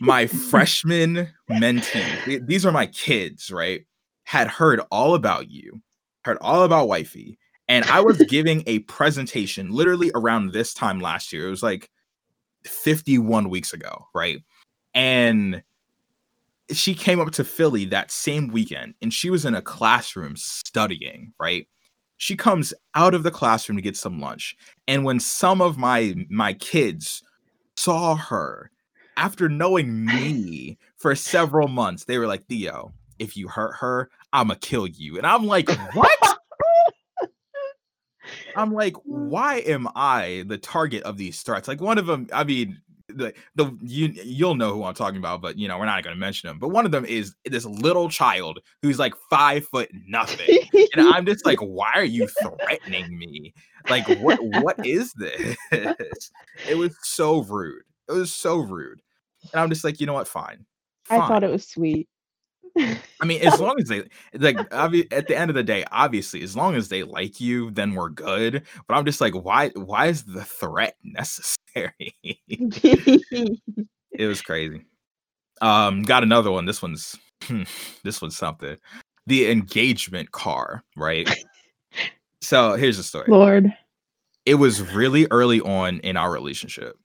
[0.00, 3.86] my freshman mentee, these are my kids, right?
[4.24, 5.80] Had heard all about you,
[6.24, 7.38] heard all about wifey,
[7.68, 11.46] and I was giving a presentation literally around this time last year.
[11.46, 11.88] It was like
[12.64, 14.42] 51 weeks ago, right?
[14.94, 15.62] And
[16.72, 21.32] she came up to Philly that same weekend and she was in a classroom studying,
[21.38, 21.66] right?
[22.18, 24.56] She comes out of the classroom to get some lunch.
[24.88, 27.22] And when some of my my kids
[27.76, 28.70] saw her
[29.16, 34.54] after knowing me for several months, they were like, Theo, if you hurt her, I'ma
[34.60, 35.18] kill you.
[35.18, 36.38] And I'm like, what?
[38.56, 41.68] I'm like, why am I the target of these threats?
[41.68, 45.40] Like one of them, I mean, the the you you'll know who I'm talking about,
[45.40, 46.58] but you know, we're not gonna mention them.
[46.58, 50.60] But one of them is this little child who's like five foot nothing.
[50.94, 53.54] And I'm just like, why are you threatening me?
[53.88, 55.56] Like, what what is this?
[55.70, 57.82] It was so rude.
[58.08, 59.00] It was so rude.
[59.52, 60.28] And I'm just like, you know what?
[60.28, 60.64] Fine.
[61.08, 62.08] I thought it was sweet.
[62.78, 64.02] I mean, as long as they
[64.34, 67.70] like, obvi- at the end of the day, obviously, as long as they like you,
[67.70, 68.64] then we're good.
[68.86, 69.70] But I'm just like, why?
[69.70, 72.16] Why is the threat necessary?
[72.18, 74.84] it was crazy.
[75.60, 76.66] Um, got another one.
[76.66, 77.16] This one's
[78.04, 78.76] this one's something.
[79.26, 81.28] The engagement car, right?
[82.40, 83.26] so here's the story.
[83.28, 83.72] Lord.
[84.44, 86.96] It was really early on in our relationship.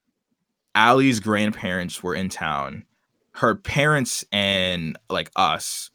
[0.75, 2.85] Allie's grandparents were in town.
[3.33, 5.89] Her parents and like us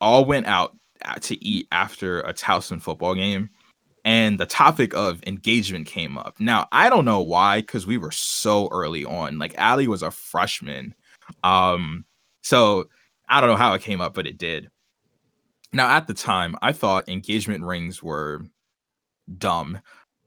[0.00, 0.76] all went out
[1.22, 3.50] to eat after a Towson football game.
[4.04, 6.40] And the topic of engagement came up.
[6.40, 9.38] Now, I don't know why, because we were so early on.
[9.38, 10.94] Like Allie was a freshman.
[11.44, 12.04] Um,
[12.42, 12.88] so
[13.28, 14.70] I don't know how it came up, but it did.
[15.72, 18.42] Now, at the time, I thought engagement rings were
[19.38, 19.78] dumb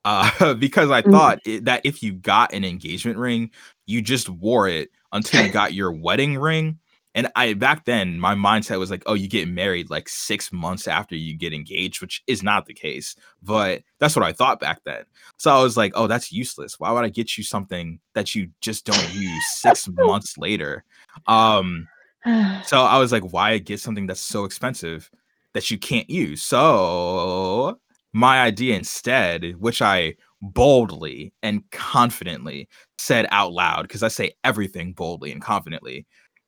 [0.05, 1.11] uh, because I Mhm.
[1.11, 3.51] thought it, that if you got an engagement ring,
[3.85, 6.79] you just wore it until you got your wedding ring.
[7.15, 10.87] And I back then, my mindset was like, oh, you get married like six months
[10.87, 13.15] after you get engaged, which is not the case.
[13.43, 15.03] But that's what I thought back then.
[15.37, 16.79] So I was like, oh, that's useless.
[16.79, 20.83] Why would I get you something that you just don't use six months later?
[21.27, 21.87] Um,
[22.65, 25.11] so I was like, why get something that's so expensive
[25.53, 26.41] that you can't use?
[26.41, 27.79] So
[28.11, 32.67] my idea instead, which I boldly and confidently
[32.97, 36.05] said out loud, because I say everything boldly and confidently,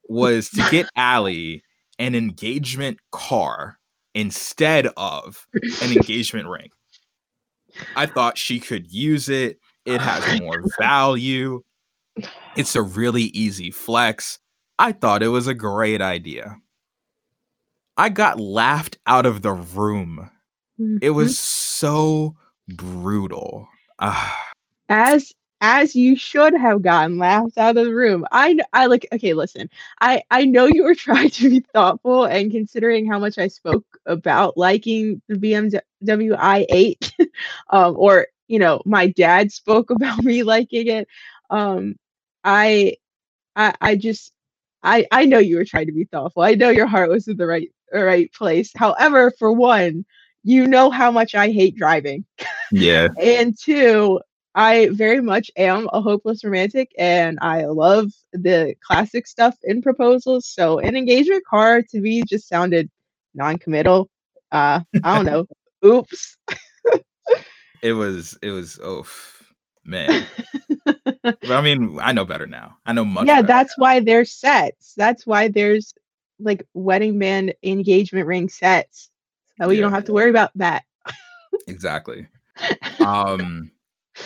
[0.07, 1.63] was to get Allie
[1.97, 3.77] an engagement car
[4.13, 5.47] instead of
[5.81, 6.69] an engagement ring.
[7.95, 11.61] I thought she could use it It has more value.
[12.55, 14.39] It's a really easy flex.
[14.77, 16.57] I thought it was a great idea.
[17.97, 20.29] I got laughed out of the room.
[20.79, 20.97] Mm-hmm.
[21.01, 22.35] It was so
[22.67, 23.67] brutal.
[24.89, 28.25] As as you should have gotten laughed out of the room.
[28.31, 29.69] I I like okay, listen.
[30.01, 33.85] I I know you were trying to be thoughtful and considering how much I spoke
[34.05, 37.11] about liking the BMW i8
[37.71, 41.07] um or you know, my dad spoke about me liking it.
[41.49, 41.95] Um
[42.43, 42.97] I
[43.55, 44.31] I I just
[44.83, 46.43] I I know you were trying to be thoughtful.
[46.43, 48.71] I know your heart was in the right right place.
[48.75, 50.05] However, for one,
[50.45, 52.23] you know how much I hate driving.
[52.71, 53.07] Yeah.
[53.21, 54.21] and two,
[54.53, 60.45] I very much am a hopeless romantic and I love the classic stuff in proposals.
[60.45, 62.89] So an engagement card to me just sounded
[63.33, 64.07] non-committal.
[64.51, 65.47] Uh I don't know.
[65.85, 66.37] Oops.
[67.81, 69.05] it was it was oh
[69.83, 70.25] man.
[71.25, 72.77] I mean, I know better now.
[72.85, 73.25] I know much.
[73.25, 73.81] Yeah, that's now.
[73.81, 74.93] why there's sets.
[74.95, 75.91] That's why there's
[76.39, 79.09] like wedding band engagement ring sets.
[79.59, 79.75] So yeah.
[79.75, 80.83] you don't have to worry about that.
[81.67, 82.27] exactly.
[82.99, 83.71] Um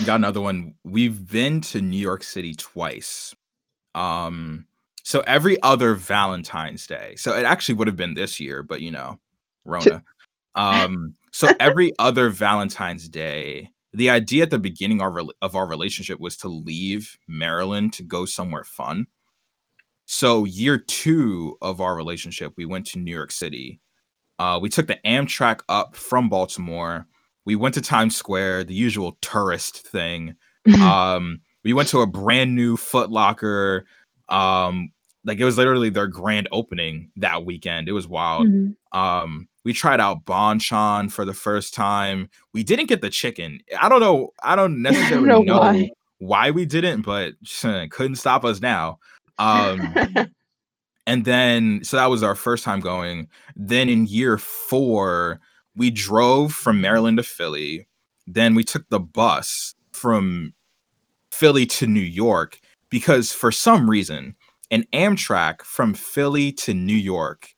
[0.06, 0.76] got another one.
[0.84, 3.36] We've been to New York City twice.
[3.96, 4.66] Um,
[5.04, 7.16] so every other Valentine's Day.
[7.18, 9.20] So it actually would have been this year, but you know,
[9.66, 10.04] Rona.
[10.56, 15.68] Um, so every other Valentine's Day, the idea at the beginning of our, of our
[15.68, 19.08] relationship was to leave Maryland to go somewhere fun.
[20.06, 23.80] So year two of our relationship, we went to New York City.
[24.40, 27.06] Uh, we took the Amtrak up from Baltimore
[27.50, 30.36] we went to Times Square, the usual tourist thing.
[30.84, 33.86] um, we went to a brand new Foot Locker.
[34.30, 34.92] Um,
[35.26, 37.90] like it was literally their grand opening that weekend.
[37.90, 38.48] It was wild.
[38.48, 38.98] Mm-hmm.
[38.98, 42.30] Um, we tried out Bonchon for the first time.
[42.54, 43.62] We didn't get the chicken.
[43.82, 44.30] I don't know.
[44.44, 45.90] I don't necessarily I don't know, know why.
[46.20, 46.52] why.
[46.52, 47.34] we didn't, but
[47.90, 49.00] couldn't stop us now.
[49.40, 49.92] Um,
[51.10, 53.28] and then so that was our first time going.
[53.56, 55.40] Then in year four,
[55.76, 57.88] we drove from Maryland to Philly.
[58.28, 60.54] Then we took the bus from
[61.32, 62.60] Philly to New York
[62.92, 64.36] because for some reason,
[64.70, 67.56] an Amtrak from Philly to New York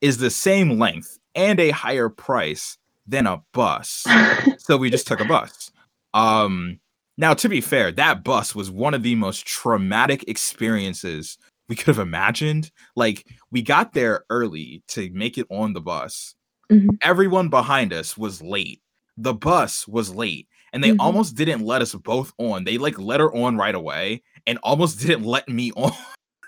[0.00, 4.06] is the same length and a higher price than a bus.
[4.58, 5.70] so we just took a bus.
[6.14, 6.80] Um,
[7.18, 11.36] now, to be fair, that bus was one of the most traumatic experiences
[11.68, 12.70] we could have imagined.
[12.96, 16.34] Like, we got there early to make it on the bus.
[16.70, 16.90] Mm-hmm.
[17.02, 18.80] Everyone behind us was late.
[19.16, 21.00] The bus was late, and they mm-hmm.
[21.00, 22.64] almost didn't let us both on.
[22.64, 25.92] They like let her on right away, and almost didn't let me on.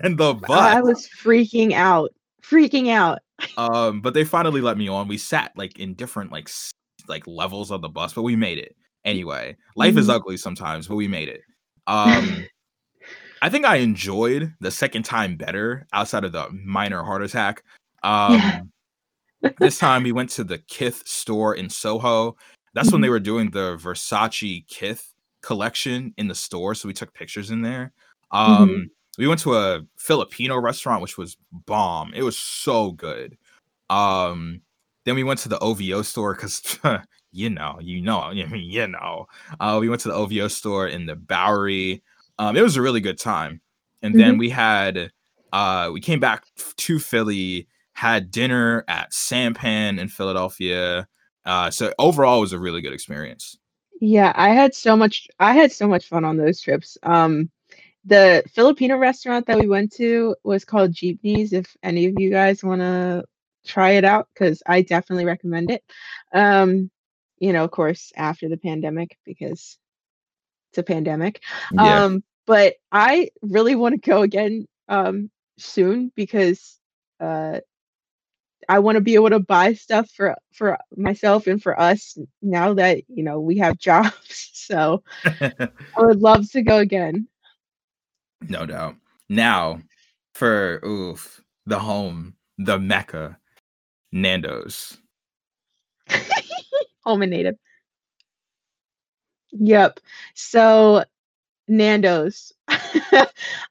[0.00, 2.10] and the bus, I was freaking out,
[2.42, 3.20] freaking out.
[3.56, 5.08] um, but they finally let me on.
[5.08, 6.48] We sat like in different like
[7.08, 9.56] like levels of the bus, but we made it anyway.
[9.76, 9.98] Life mm-hmm.
[9.98, 11.42] is ugly sometimes, but we made it.
[11.86, 12.46] Um.
[13.46, 17.62] I think I enjoyed the second time better outside of the minor heart attack.
[18.02, 18.72] Um,
[19.60, 22.36] this time we went to the Kith store in Soho.
[22.74, 22.94] That's mm-hmm.
[22.96, 23.12] when they mm-hmm.
[23.12, 26.74] were doing the Versace Kith collection in the store.
[26.74, 27.92] So we took pictures in there.
[28.32, 28.82] Um, mm-hmm.
[29.16, 32.14] We went to a Filipino restaurant, which was bomb.
[32.14, 33.38] It was so good.
[33.90, 34.60] Um,
[35.04, 36.80] then we went to the OVO store because,
[37.30, 39.28] you know, you know, I mean, you know,
[39.60, 42.02] uh, we went to the OVO store in the Bowery.
[42.38, 43.60] Um, it was a really good time.
[44.02, 44.20] And mm-hmm.
[44.20, 45.10] then we had,
[45.52, 46.44] uh, we came back
[46.76, 51.08] to Philly had dinner at Sampan in Philadelphia.
[51.46, 53.56] Uh, so overall, it was a really good experience.
[54.02, 55.26] Yeah, I had so much.
[55.40, 56.98] I had so much fun on those trips.
[57.02, 57.50] Um,
[58.04, 61.54] the Filipino restaurant that we went to was called Jeepneys.
[61.54, 63.24] If any of you guys want to
[63.66, 65.82] try it out, because I definitely recommend it.
[66.34, 66.90] Um,
[67.38, 69.78] you know, of course, after the pandemic, because
[70.78, 71.42] a pandemic.
[71.72, 72.04] Yeah.
[72.04, 76.78] Um, but I really want to go again um, soon because
[77.20, 77.60] uh,
[78.68, 82.74] I want to be able to buy stuff for for myself and for us now
[82.74, 84.50] that you know we have jobs.
[84.52, 87.28] So I would love to go again.
[88.48, 88.96] No doubt.
[89.28, 89.80] Now
[90.34, 93.38] for oof the home, the mecca,
[94.12, 94.98] Nando's.
[97.04, 97.56] home and native.
[99.58, 100.00] Yep.
[100.34, 101.04] So
[101.68, 102.52] Nando's.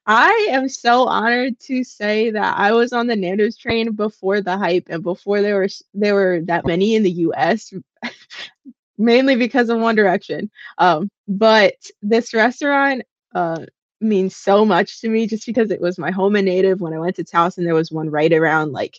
[0.07, 4.57] I am so honored to say that I was on the Nando's train before the
[4.57, 7.73] hype and before there were there were that many in the US
[8.97, 10.49] mainly because of One Direction.
[10.77, 13.65] Um, but this restaurant uh,
[14.01, 16.99] means so much to me just because it was my home and native when I
[16.99, 18.97] went to Towson there was one right around like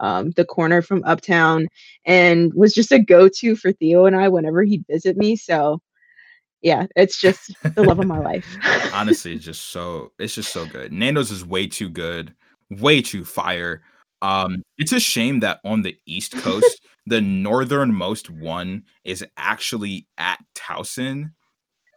[0.00, 1.68] um, the corner from Uptown
[2.06, 5.36] and was just a go-to for Theo and I whenever he'd visit me.
[5.36, 5.80] So
[6.62, 8.46] yeah, it's just the love of my life.
[8.94, 10.92] Honestly, it's just so it's just so good.
[10.92, 12.34] Nando's is way too good,
[12.70, 13.82] way too fire.
[14.22, 20.38] Um, it's a shame that on the East Coast, the northernmost one is actually at
[20.54, 21.32] Towson.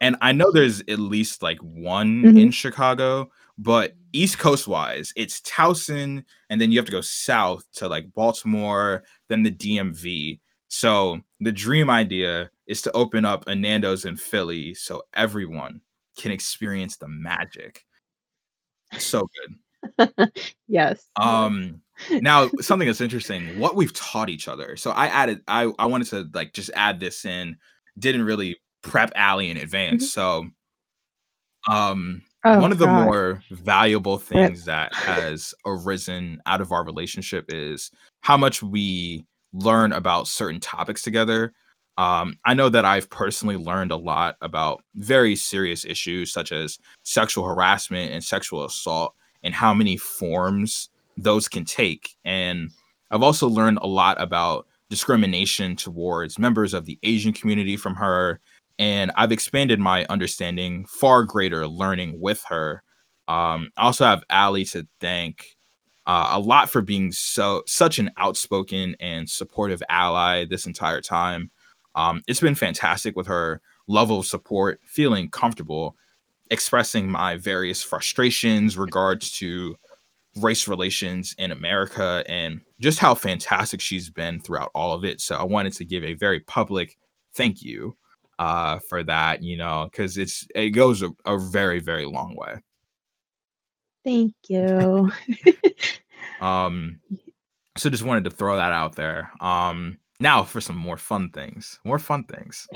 [0.00, 2.40] And I know there's at least like one Mhm.
[2.40, 7.64] in Chicago, but East Coast wise, it's Towson, and then you have to go south
[7.74, 10.40] to like Baltimore, then the DMV.
[10.68, 15.80] So the dream idea is to open up a Nando's in Philly so everyone
[16.16, 17.84] can experience the magic.
[18.98, 19.28] So
[19.98, 20.32] good.
[20.68, 21.08] yes.
[21.16, 21.80] Um
[22.10, 24.76] now something that's interesting, what we've taught each other.
[24.76, 27.56] So I added I I wanted to like just add this in.
[27.98, 30.04] Didn't really prep Allie in advance.
[30.06, 30.08] Mhm.
[30.10, 30.46] So
[31.68, 33.04] um Oh, one of the God.
[33.06, 37.90] more valuable things that has arisen out of our relationship is
[38.20, 39.24] how much we
[39.54, 41.52] learn about certain topics together.
[41.96, 46.78] Um, I know that I've personally learned a lot about very serious issues such as
[47.04, 52.16] sexual harassment and sexual assault and how many forms those can take.
[52.24, 52.70] And
[53.10, 58.40] I've also learned a lot about discrimination towards members of the Asian community from her
[58.78, 62.82] and I've expanded my understanding far greater learning with her.
[63.28, 65.53] Um, I also have Allie to thank
[66.06, 71.50] uh, a lot for being so such an outspoken and supportive ally this entire time.
[71.94, 75.96] Um, it's been fantastic with her level of support, feeling comfortable
[76.50, 79.76] expressing my various frustrations regards to
[80.36, 85.20] race relations in America and just how fantastic she's been throughout all of it.
[85.20, 86.96] So I wanted to give a very public
[87.34, 87.96] thank you
[88.38, 92.56] uh for that you know because it's it goes a, a very very long way
[94.04, 95.10] Thank you.
[96.40, 97.00] um
[97.76, 99.32] so just wanted to throw that out there.
[99.40, 102.68] Um now for some more fun things more fun things.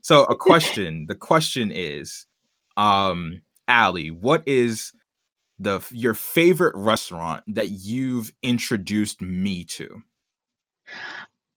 [0.00, 2.26] So a question the question is
[2.76, 4.92] um Allie, what is
[5.58, 10.02] the your favorite restaurant that you've introduced me to?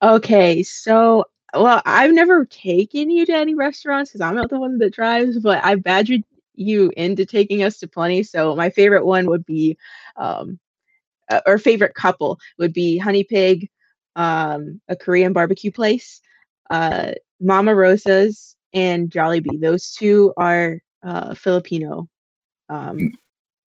[0.03, 4.78] Okay, so well, I've never taken you to any restaurants because I'm not the one
[4.80, 6.24] that drives, but I've badgered
[6.55, 8.23] you into taking us to plenty.
[8.23, 9.77] So my favorite one would be,
[10.17, 10.59] um,
[11.29, 13.69] uh, or favorite couple would be Honey Pig,
[14.15, 16.21] um, a Korean barbecue place,
[16.69, 19.61] uh, Mama Rosa's, and Jollibee.
[19.61, 22.07] Those two are uh, Filipino,
[22.69, 23.11] um,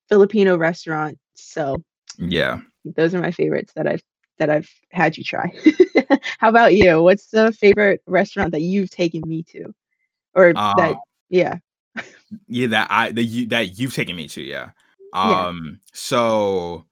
[0.09, 1.21] Filipino restaurants.
[1.35, 1.83] So
[2.19, 2.61] yeah
[2.95, 4.03] those are my favorites that I've
[4.39, 5.51] that I've had you try.
[6.39, 7.03] How about you?
[7.03, 9.75] What's the favorite restaurant that you've taken me to?
[10.35, 10.97] Or uh that
[11.31, 11.57] yeah.
[12.49, 14.71] Yeah that i that you that you've taken me to yeah.
[15.15, 15.47] Yeah.
[15.47, 16.85] um so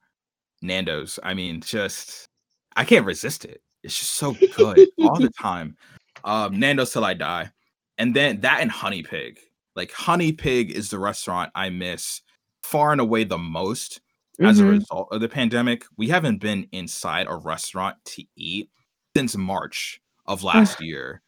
[0.61, 2.27] nando's i mean just
[2.75, 3.61] i can't resist it.
[3.83, 5.77] It's just so good all the time.
[6.23, 7.51] Um nando's till i die.
[7.97, 9.39] And then that and honey pig.
[9.75, 12.21] Like honey pig is the restaurant i miss
[12.63, 14.01] far and away the most
[14.41, 14.69] as a Mhm.
[14.79, 15.85] result of the pandemic.
[15.97, 18.69] We haven't been inside a restaurant to eat
[19.15, 21.21] since march of last year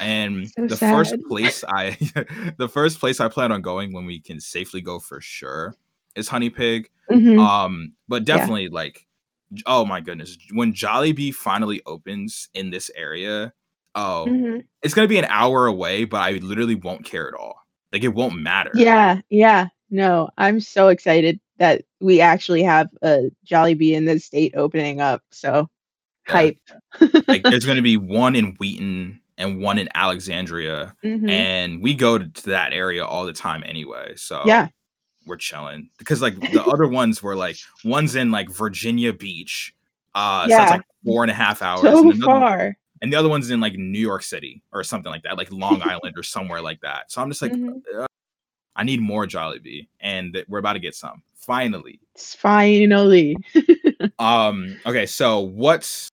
[0.00, 1.90] and So the first place i
[2.58, 5.74] the first place i plan on going when we can safely go for sure
[6.16, 7.38] is honey pig Mhm.
[7.38, 8.36] um but Yeah.
[8.36, 9.06] definitely like
[9.66, 13.52] oh my goodness when jollibee finally opens in this area
[13.94, 14.64] oh Mhm.
[14.82, 17.56] it's gonna be an hour away but i literally won't care at all
[17.92, 19.68] like it won't matter Yeah, yeah.
[19.90, 25.22] No, I'm so excited that we actually have a Jollibee in this state opening up.
[25.30, 25.68] So
[26.26, 26.32] Yeah.
[26.34, 26.58] hype.
[27.28, 31.28] like there's gonna be one in wheaton and one in alexandria Mhm.
[31.30, 34.68] and we go to, to that area all the time anyway so Yeah.
[35.26, 39.74] we're chilling because like the other ones were like one's in like virginia beach
[40.14, 40.76] uh so that's Yeah.
[40.76, 42.76] like four and a half hours So and, far.
[43.02, 45.82] and the other one's in like new york city or something like that like long
[45.92, 47.80] island or somewhere like that so i'm just like Mhm.
[47.98, 48.06] uh,
[48.76, 53.36] i need more jollibee and th- we're about to get some finally finally.
[54.18, 56.08] um okay so what's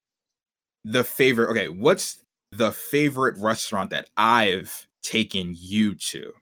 [0.84, 2.19] the favorite okay what's
[2.52, 6.32] the favorite restaurant that i've taken you to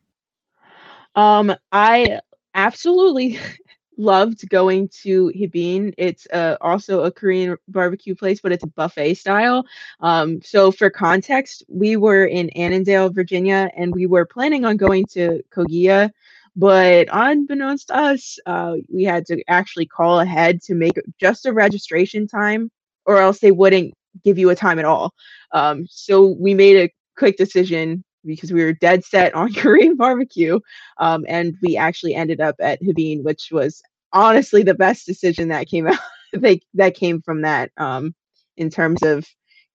[1.18, 2.20] Um, I
[2.54, 3.40] absolutely
[3.96, 5.92] loved going to Hee Been.
[5.98, 9.66] It's uh, also a Korean barbecue place, but it's a buffet style.
[9.98, 15.06] Um, so for context, we were in Annandale, Virginia, and we were planning on going
[15.06, 16.10] to Kogiya,
[16.54, 21.52] but unbeknownst to us, uh, we had to actually call ahead to make just a
[21.52, 22.70] registration time,
[23.06, 23.92] or else they wouldn't
[24.24, 25.12] give you a time at all.
[25.52, 30.58] Um, so we made a quick decision because we were dead set on Korean barbecue
[30.98, 33.82] um, and we actually ended up at Hee Been, which was
[34.12, 35.98] honestly the best decision that came out
[36.32, 38.14] they, that came from that um,
[38.56, 39.26] in terms of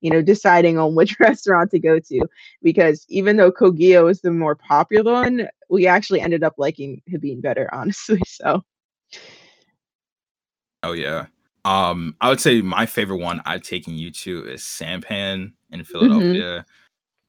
[0.04, 2.28] you know, deciding on which restaurant to go to.
[2.62, 7.18] Because even though Kogiya is the more popular one, we actually ended up liking Hee
[7.18, 8.22] Been better, honestly.
[8.28, 8.62] So.
[10.84, 11.28] Oh yeah.
[11.66, 15.84] Um, I would say my favorite one I've taken you to is Sampan in Mm-hmm.
[15.84, 16.66] Philadelphia.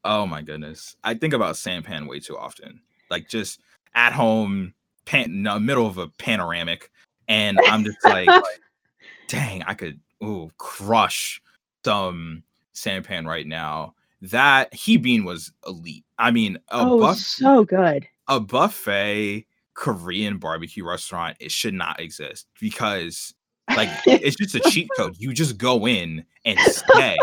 [0.05, 0.97] Oh my goodness.
[1.05, 2.81] I think about Sampan way too often.
[3.11, 3.61] Like just
[3.95, 4.75] at home,
[5.05, 6.91] pan in the middle of a panoramic,
[7.29, 8.29] and I'm just like,
[9.29, 11.41] dang, I could ooh crush
[11.85, 13.95] some Sampan right now.
[14.21, 16.05] That Hee Been was elite.
[16.19, 18.07] I mean, a oh, buff so good.
[18.29, 23.35] a buffet Korean barbecue restaurant, it should not exist because
[23.77, 25.15] like it's just a cheat code.
[25.19, 27.17] You just go in and stay.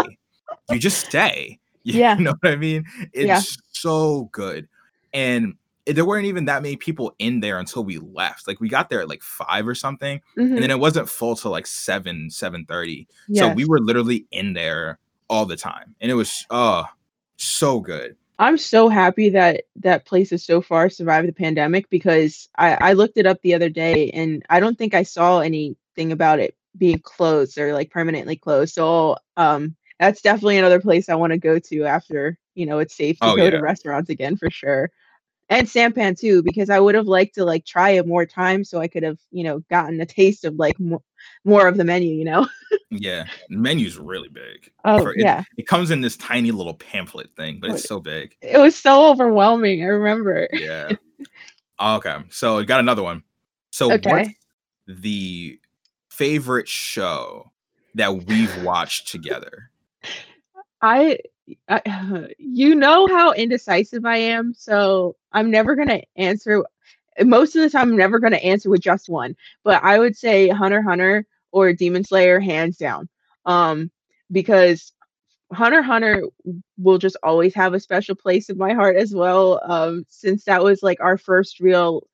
[0.69, 1.57] You just stay.
[1.83, 2.13] You Yeah.
[2.13, 2.85] know what I mean?
[3.11, 3.41] It's Yeah.
[3.71, 4.67] so good.
[5.15, 5.55] And
[5.87, 8.47] there weren't even that many people in there until we left.
[8.47, 10.53] Like we got there at like five or something, Mhm.
[10.53, 13.07] and then it wasn't full till like seven, seven thirty.
[13.27, 13.39] Yes.
[13.49, 16.85] So we were literally in there all the time, and it was oh
[17.37, 18.15] so good.
[18.37, 22.93] I'm so happy that that place has so far survived the pandemic because I, I
[22.93, 25.39] looked it up the other day and I don't think I saw
[26.01, 28.73] anything about it being closed or like permanently closed.
[28.73, 32.95] So um that's definitely another place I want to go to after, you know, it's
[32.97, 33.51] safe to Oh, go yeah.
[33.51, 34.89] to restaurants again for sure.
[35.49, 38.79] And Sampan too, because I would have liked to like try it more times so
[38.79, 41.01] I could have, you know, gotten a taste of like more,
[41.45, 42.47] more of the menu, you know?
[42.89, 44.71] Yeah, the menu's really big.
[44.85, 45.43] Oh For- it- yeah.
[45.57, 48.35] It comes in this tiny little pamphlet thing, but it's so big.
[48.41, 49.83] It was so overwhelming.
[49.83, 50.47] I remember.
[50.53, 50.95] Yeah.
[51.79, 52.17] okay.
[52.31, 53.23] So got another one.
[53.71, 54.35] So what's Okay.
[54.87, 55.59] the
[56.21, 57.51] favorite show
[57.95, 59.71] that we've watched together?
[60.79, 61.17] I,
[61.67, 66.63] I you know how indecisive I am, so I'm never gonna answer.
[67.23, 69.35] Most of the time, I'm never gonna answer with just one.
[69.63, 73.09] But I would say Hunter Hunter or Demon Slayer, hands down.
[73.47, 73.89] Um,
[74.31, 74.93] because
[75.51, 76.27] Hunter Hunter
[76.77, 79.59] will just always have a special place in my heart as well.
[79.63, 82.07] Um, since that was like our first real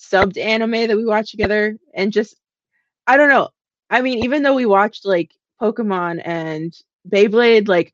[0.00, 2.36] subbed anime that we watched together, and just
[3.06, 3.50] I don't know.
[3.90, 6.74] I mean, even though we watched like Pokemon and
[7.08, 7.92] Beyblade, like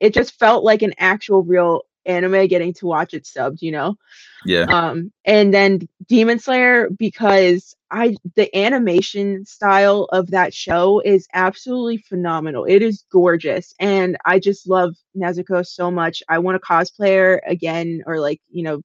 [0.00, 3.96] it just felt like an actual real anime getting to watch it subbed, you know?
[4.44, 4.64] Yeah.
[4.64, 11.98] Um, and then Demon Slayer because I the animation style of that show is absolutely
[11.98, 12.64] phenomenal.
[12.64, 16.22] It is gorgeous, and I just love Nezuko so much.
[16.28, 18.82] I want to cosplay her again, or like you know,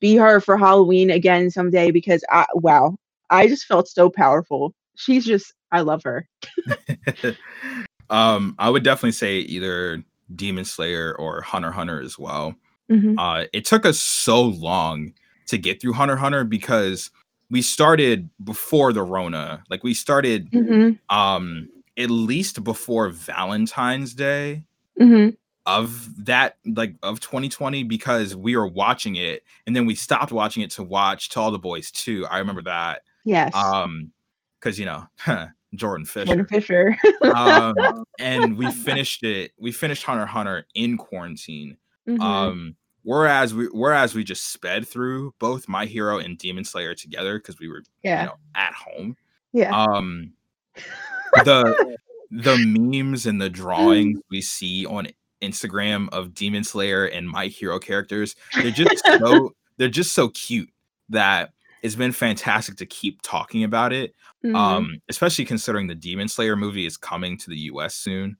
[0.00, 2.96] be her for Halloween again someday because I wow,
[3.30, 4.74] I just felt so powerful.
[4.96, 6.28] She's just I love her.
[8.10, 10.02] um, I would definitely say either
[10.36, 12.54] Demon Slayer or Hunter Hunter as well.
[12.90, 13.14] Mhm.
[13.18, 15.12] Uh, it took us so long
[15.46, 17.10] to get through Hunter Hunter because
[17.50, 19.62] we started before the Rona.
[19.70, 20.98] Like we started Mhm.
[21.10, 24.64] um at least before Valentine's Day
[25.00, 25.36] Mhm.
[25.66, 30.62] of that like of 2020 because we were watching it and then we stopped watching
[30.62, 32.26] it to watch To All the Boys 2.
[32.26, 33.02] I remember that.
[33.24, 33.54] Yes.
[33.54, 34.12] Um
[34.60, 35.06] because you know
[35.74, 36.26] Jordan Fisher.
[36.26, 36.96] Jordan Fisher.
[37.34, 37.74] um
[38.18, 41.76] and we finished it we finished hunter hunter in quarantine
[42.08, 42.20] Mhm.
[42.20, 47.38] um whereas we whereas we just sped through both my hero and demon slayer together
[47.38, 48.22] because we were yeah.
[48.22, 49.16] you know at home
[49.52, 49.74] yeah.
[49.74, 50.32] um
[51.44, 51.96] the
[52.30, 55.08] the memes and the drawings we see on
[55.42, 60.68] instagram of demon slayer and my hero characters they're just so they're just so cute
[61.08, 61.53] that
[61.84, 64.14] it's been fantastic to keep talking about it
[64.44, 64.56] Mhm.
[64.56, 68.36] um especially considering the demon slayer movie is coming to the us soon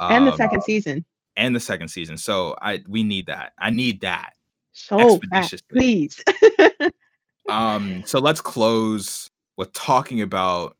[0.00, 1.04] and the Um, second season.
[1.36, 4.32] and the second season so i we need that i need that
[4.72, 6.22] So fast, please.
[7.48, 10.76] um so let's close with talking about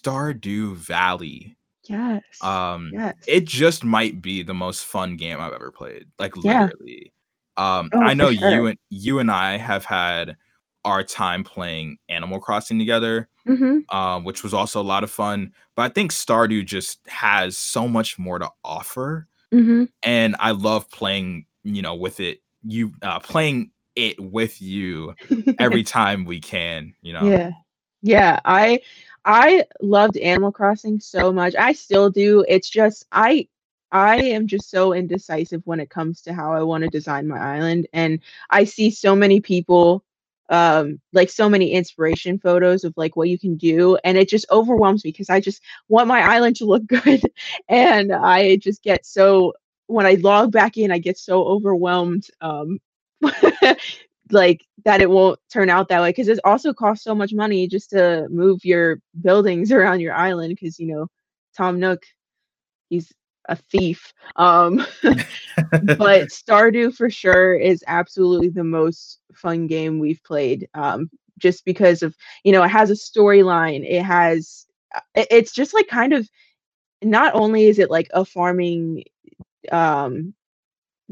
[0.00, 1.56] stardew valley
[1.88, 2.22] yes.
[2.42, 3.14] um yes.
[3.26, 6.64] it just might be the most fun game i've ever played like Yeah.
[6.64, 7.12] literally
[7.56, 10.36] um Oh, i know you and you and i have had
[10.84, 15.52] our time playing animal crossing together hmm um, which was also a lot of fun.
[15.76, 20.90] But I think Stardew just has so much more to offer, hmm and I love
[20.90, 22.40] playing, you know, with it.
[22.66, 25.14] You uh, playing it with you
[25.58, 26.94] every time we can.
[27.02, 27.50] You know, Yeah.
[28.02, 28.80] Yeah, I
[29.24, 31.54] I loved Animal Crossing so much.
[31.56, 32.44] I still do.
[32.48, 33.48] It's just I
[33.92, 37.38] I am just so indecisive when it comes to how I want to design my
[37.38, 38.18] island and
[38.50, 40.04] I see so many people
[40.50, 44.46] um like so many inspiration photos of like what you can do and it just
[44.50, 47.22] overwhelms me because I just want my island to look good
[47.68, 49.54] and I just get so
[49.86, 52.78] when I log back in I get so overwhelmed um
[54.30, 57.66] like that it won't turn out that way because it also costs so much money
[57.68, 61.06] just to move your buildings around your island because you know
[61.56, 62.02] Tom Nook
[62.90, 63.12] he's
[63.46, 64.12] a thief.
[64.36, 70.68] Um, but Stardew for sure is absolutely the most fun game we've played.
[70.74, 73.84] Um, just because of you know it has a storyline.
[73.88, 76.28] It has uh, it's just like kind of
[77.02, 79.04] not only is it like a farming
[79.72, 80.34] um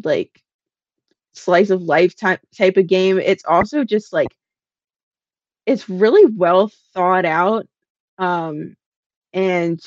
[0.02, 0.42] like
[1.34, 4.34] slice of life type type of game, it's also just like
[5.66, 7.66] it's really well thought out
[8.18, 8.76] um
[9.32, 9.80] and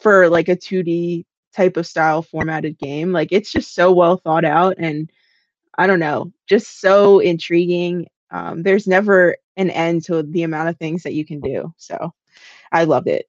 [0.00, 1.24] for like a 2D
[1.54, 3.12] type of style formatted game.
[3.12, 5.10] Like it's just so well thought out and
[5.78, 8.06] I don't know, just so intriguing.
[8.30, 11.72] Um, there's never an end to the amount of things that you can do.
[11.76, 12.12] So
[12.72, 13.28] I loved it.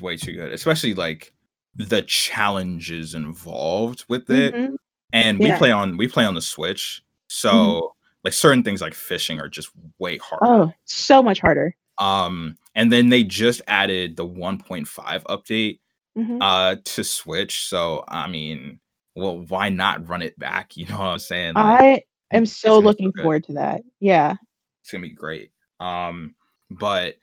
[0.00, 1.32] Way too good, especially like
[1.76, 4.54] the challenges involved with it.
[4.54, 4.74] Mm-hmm.
[5.12, 5.58] And we yeah.
[5.58, 7.86] play on we play on the Switch, so mm-hmm.
[8.24, 10.44] like certain things like fishing are just way harder.
[10.44, 11.76] Oh, so much harder.
[11.98, 15.78] Um, and then they just added the 1.5 update
[16.16, 16.38] mm-hmm.
[16.40, 17.66] uh to Switch.
[17.66, 18.80] So I mean,
[19.14, 20.72] well, why not run it back?
[20.76, 21.54] You know what I'm saying?
[21.54, 23.82] Like, I am so looking so forward to that.
[24.00, 24.34] Yeah.
[24.82, 25.50] It's gonna be great.
[25.80, 26.34] Um,
[26.70, 27.16] but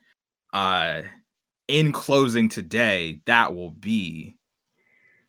[0.53, 1.03] uh
[1.67, 4.35] in closing today, that will be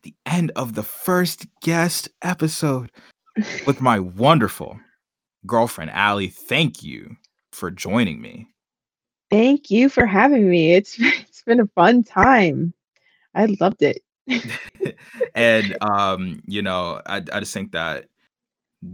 [0.03, 2.91] the end of the first guest episode
[3.65, 4.79] with my wonderful
[5.45, 6.27] girlfriend Allie.
[6.27, 7.15] Thank you
[7.51, 8.47] for joining me.
[9.29, 10.73] Thank you for having me.
[10.73, 12.73] It's it's been a fun time.
[13.35, 14.03] I loved it.
[15.35, 18.05] and um, you know, I I just think that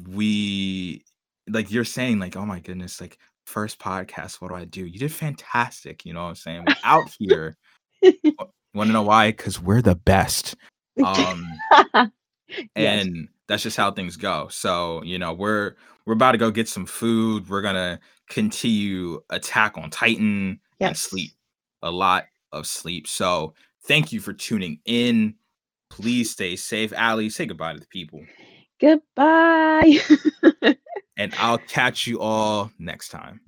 [0.07, 1.03] we
[1.47, 4.85] like you're saying, like, oh my goodness, like first podcast, what do I do?
[4.85, 6.65] You did fantastic, you know what I'm saying?
[6.67, 7.57] We're out here.
[8.73, 9.31] Wanna know why?
[9.31, 10.55] Because we're the best.
[11.03, 11.47] Um
[12.75, 14.47] and that's just how things go.
[14.49, 15.75] So, you know, we're
[16.05, 17.49] we're about to go get some food.
[17.49, 20.89] We're gonna continue attack on Titan yes.
[20.89, 21.31] and sleep.
[21.81, 23.07] A lot of sleep.
[23.07, 23.53] So
[23.89, 25.33] thank you for tuning in.
[25.89, 26.93] Please stay safe.
[26.93, 28.23] Allie, say goodbye to the people.
[28.79, 29.97] Goodbye.
[31.17, 33.41] and I'll catch you all next time.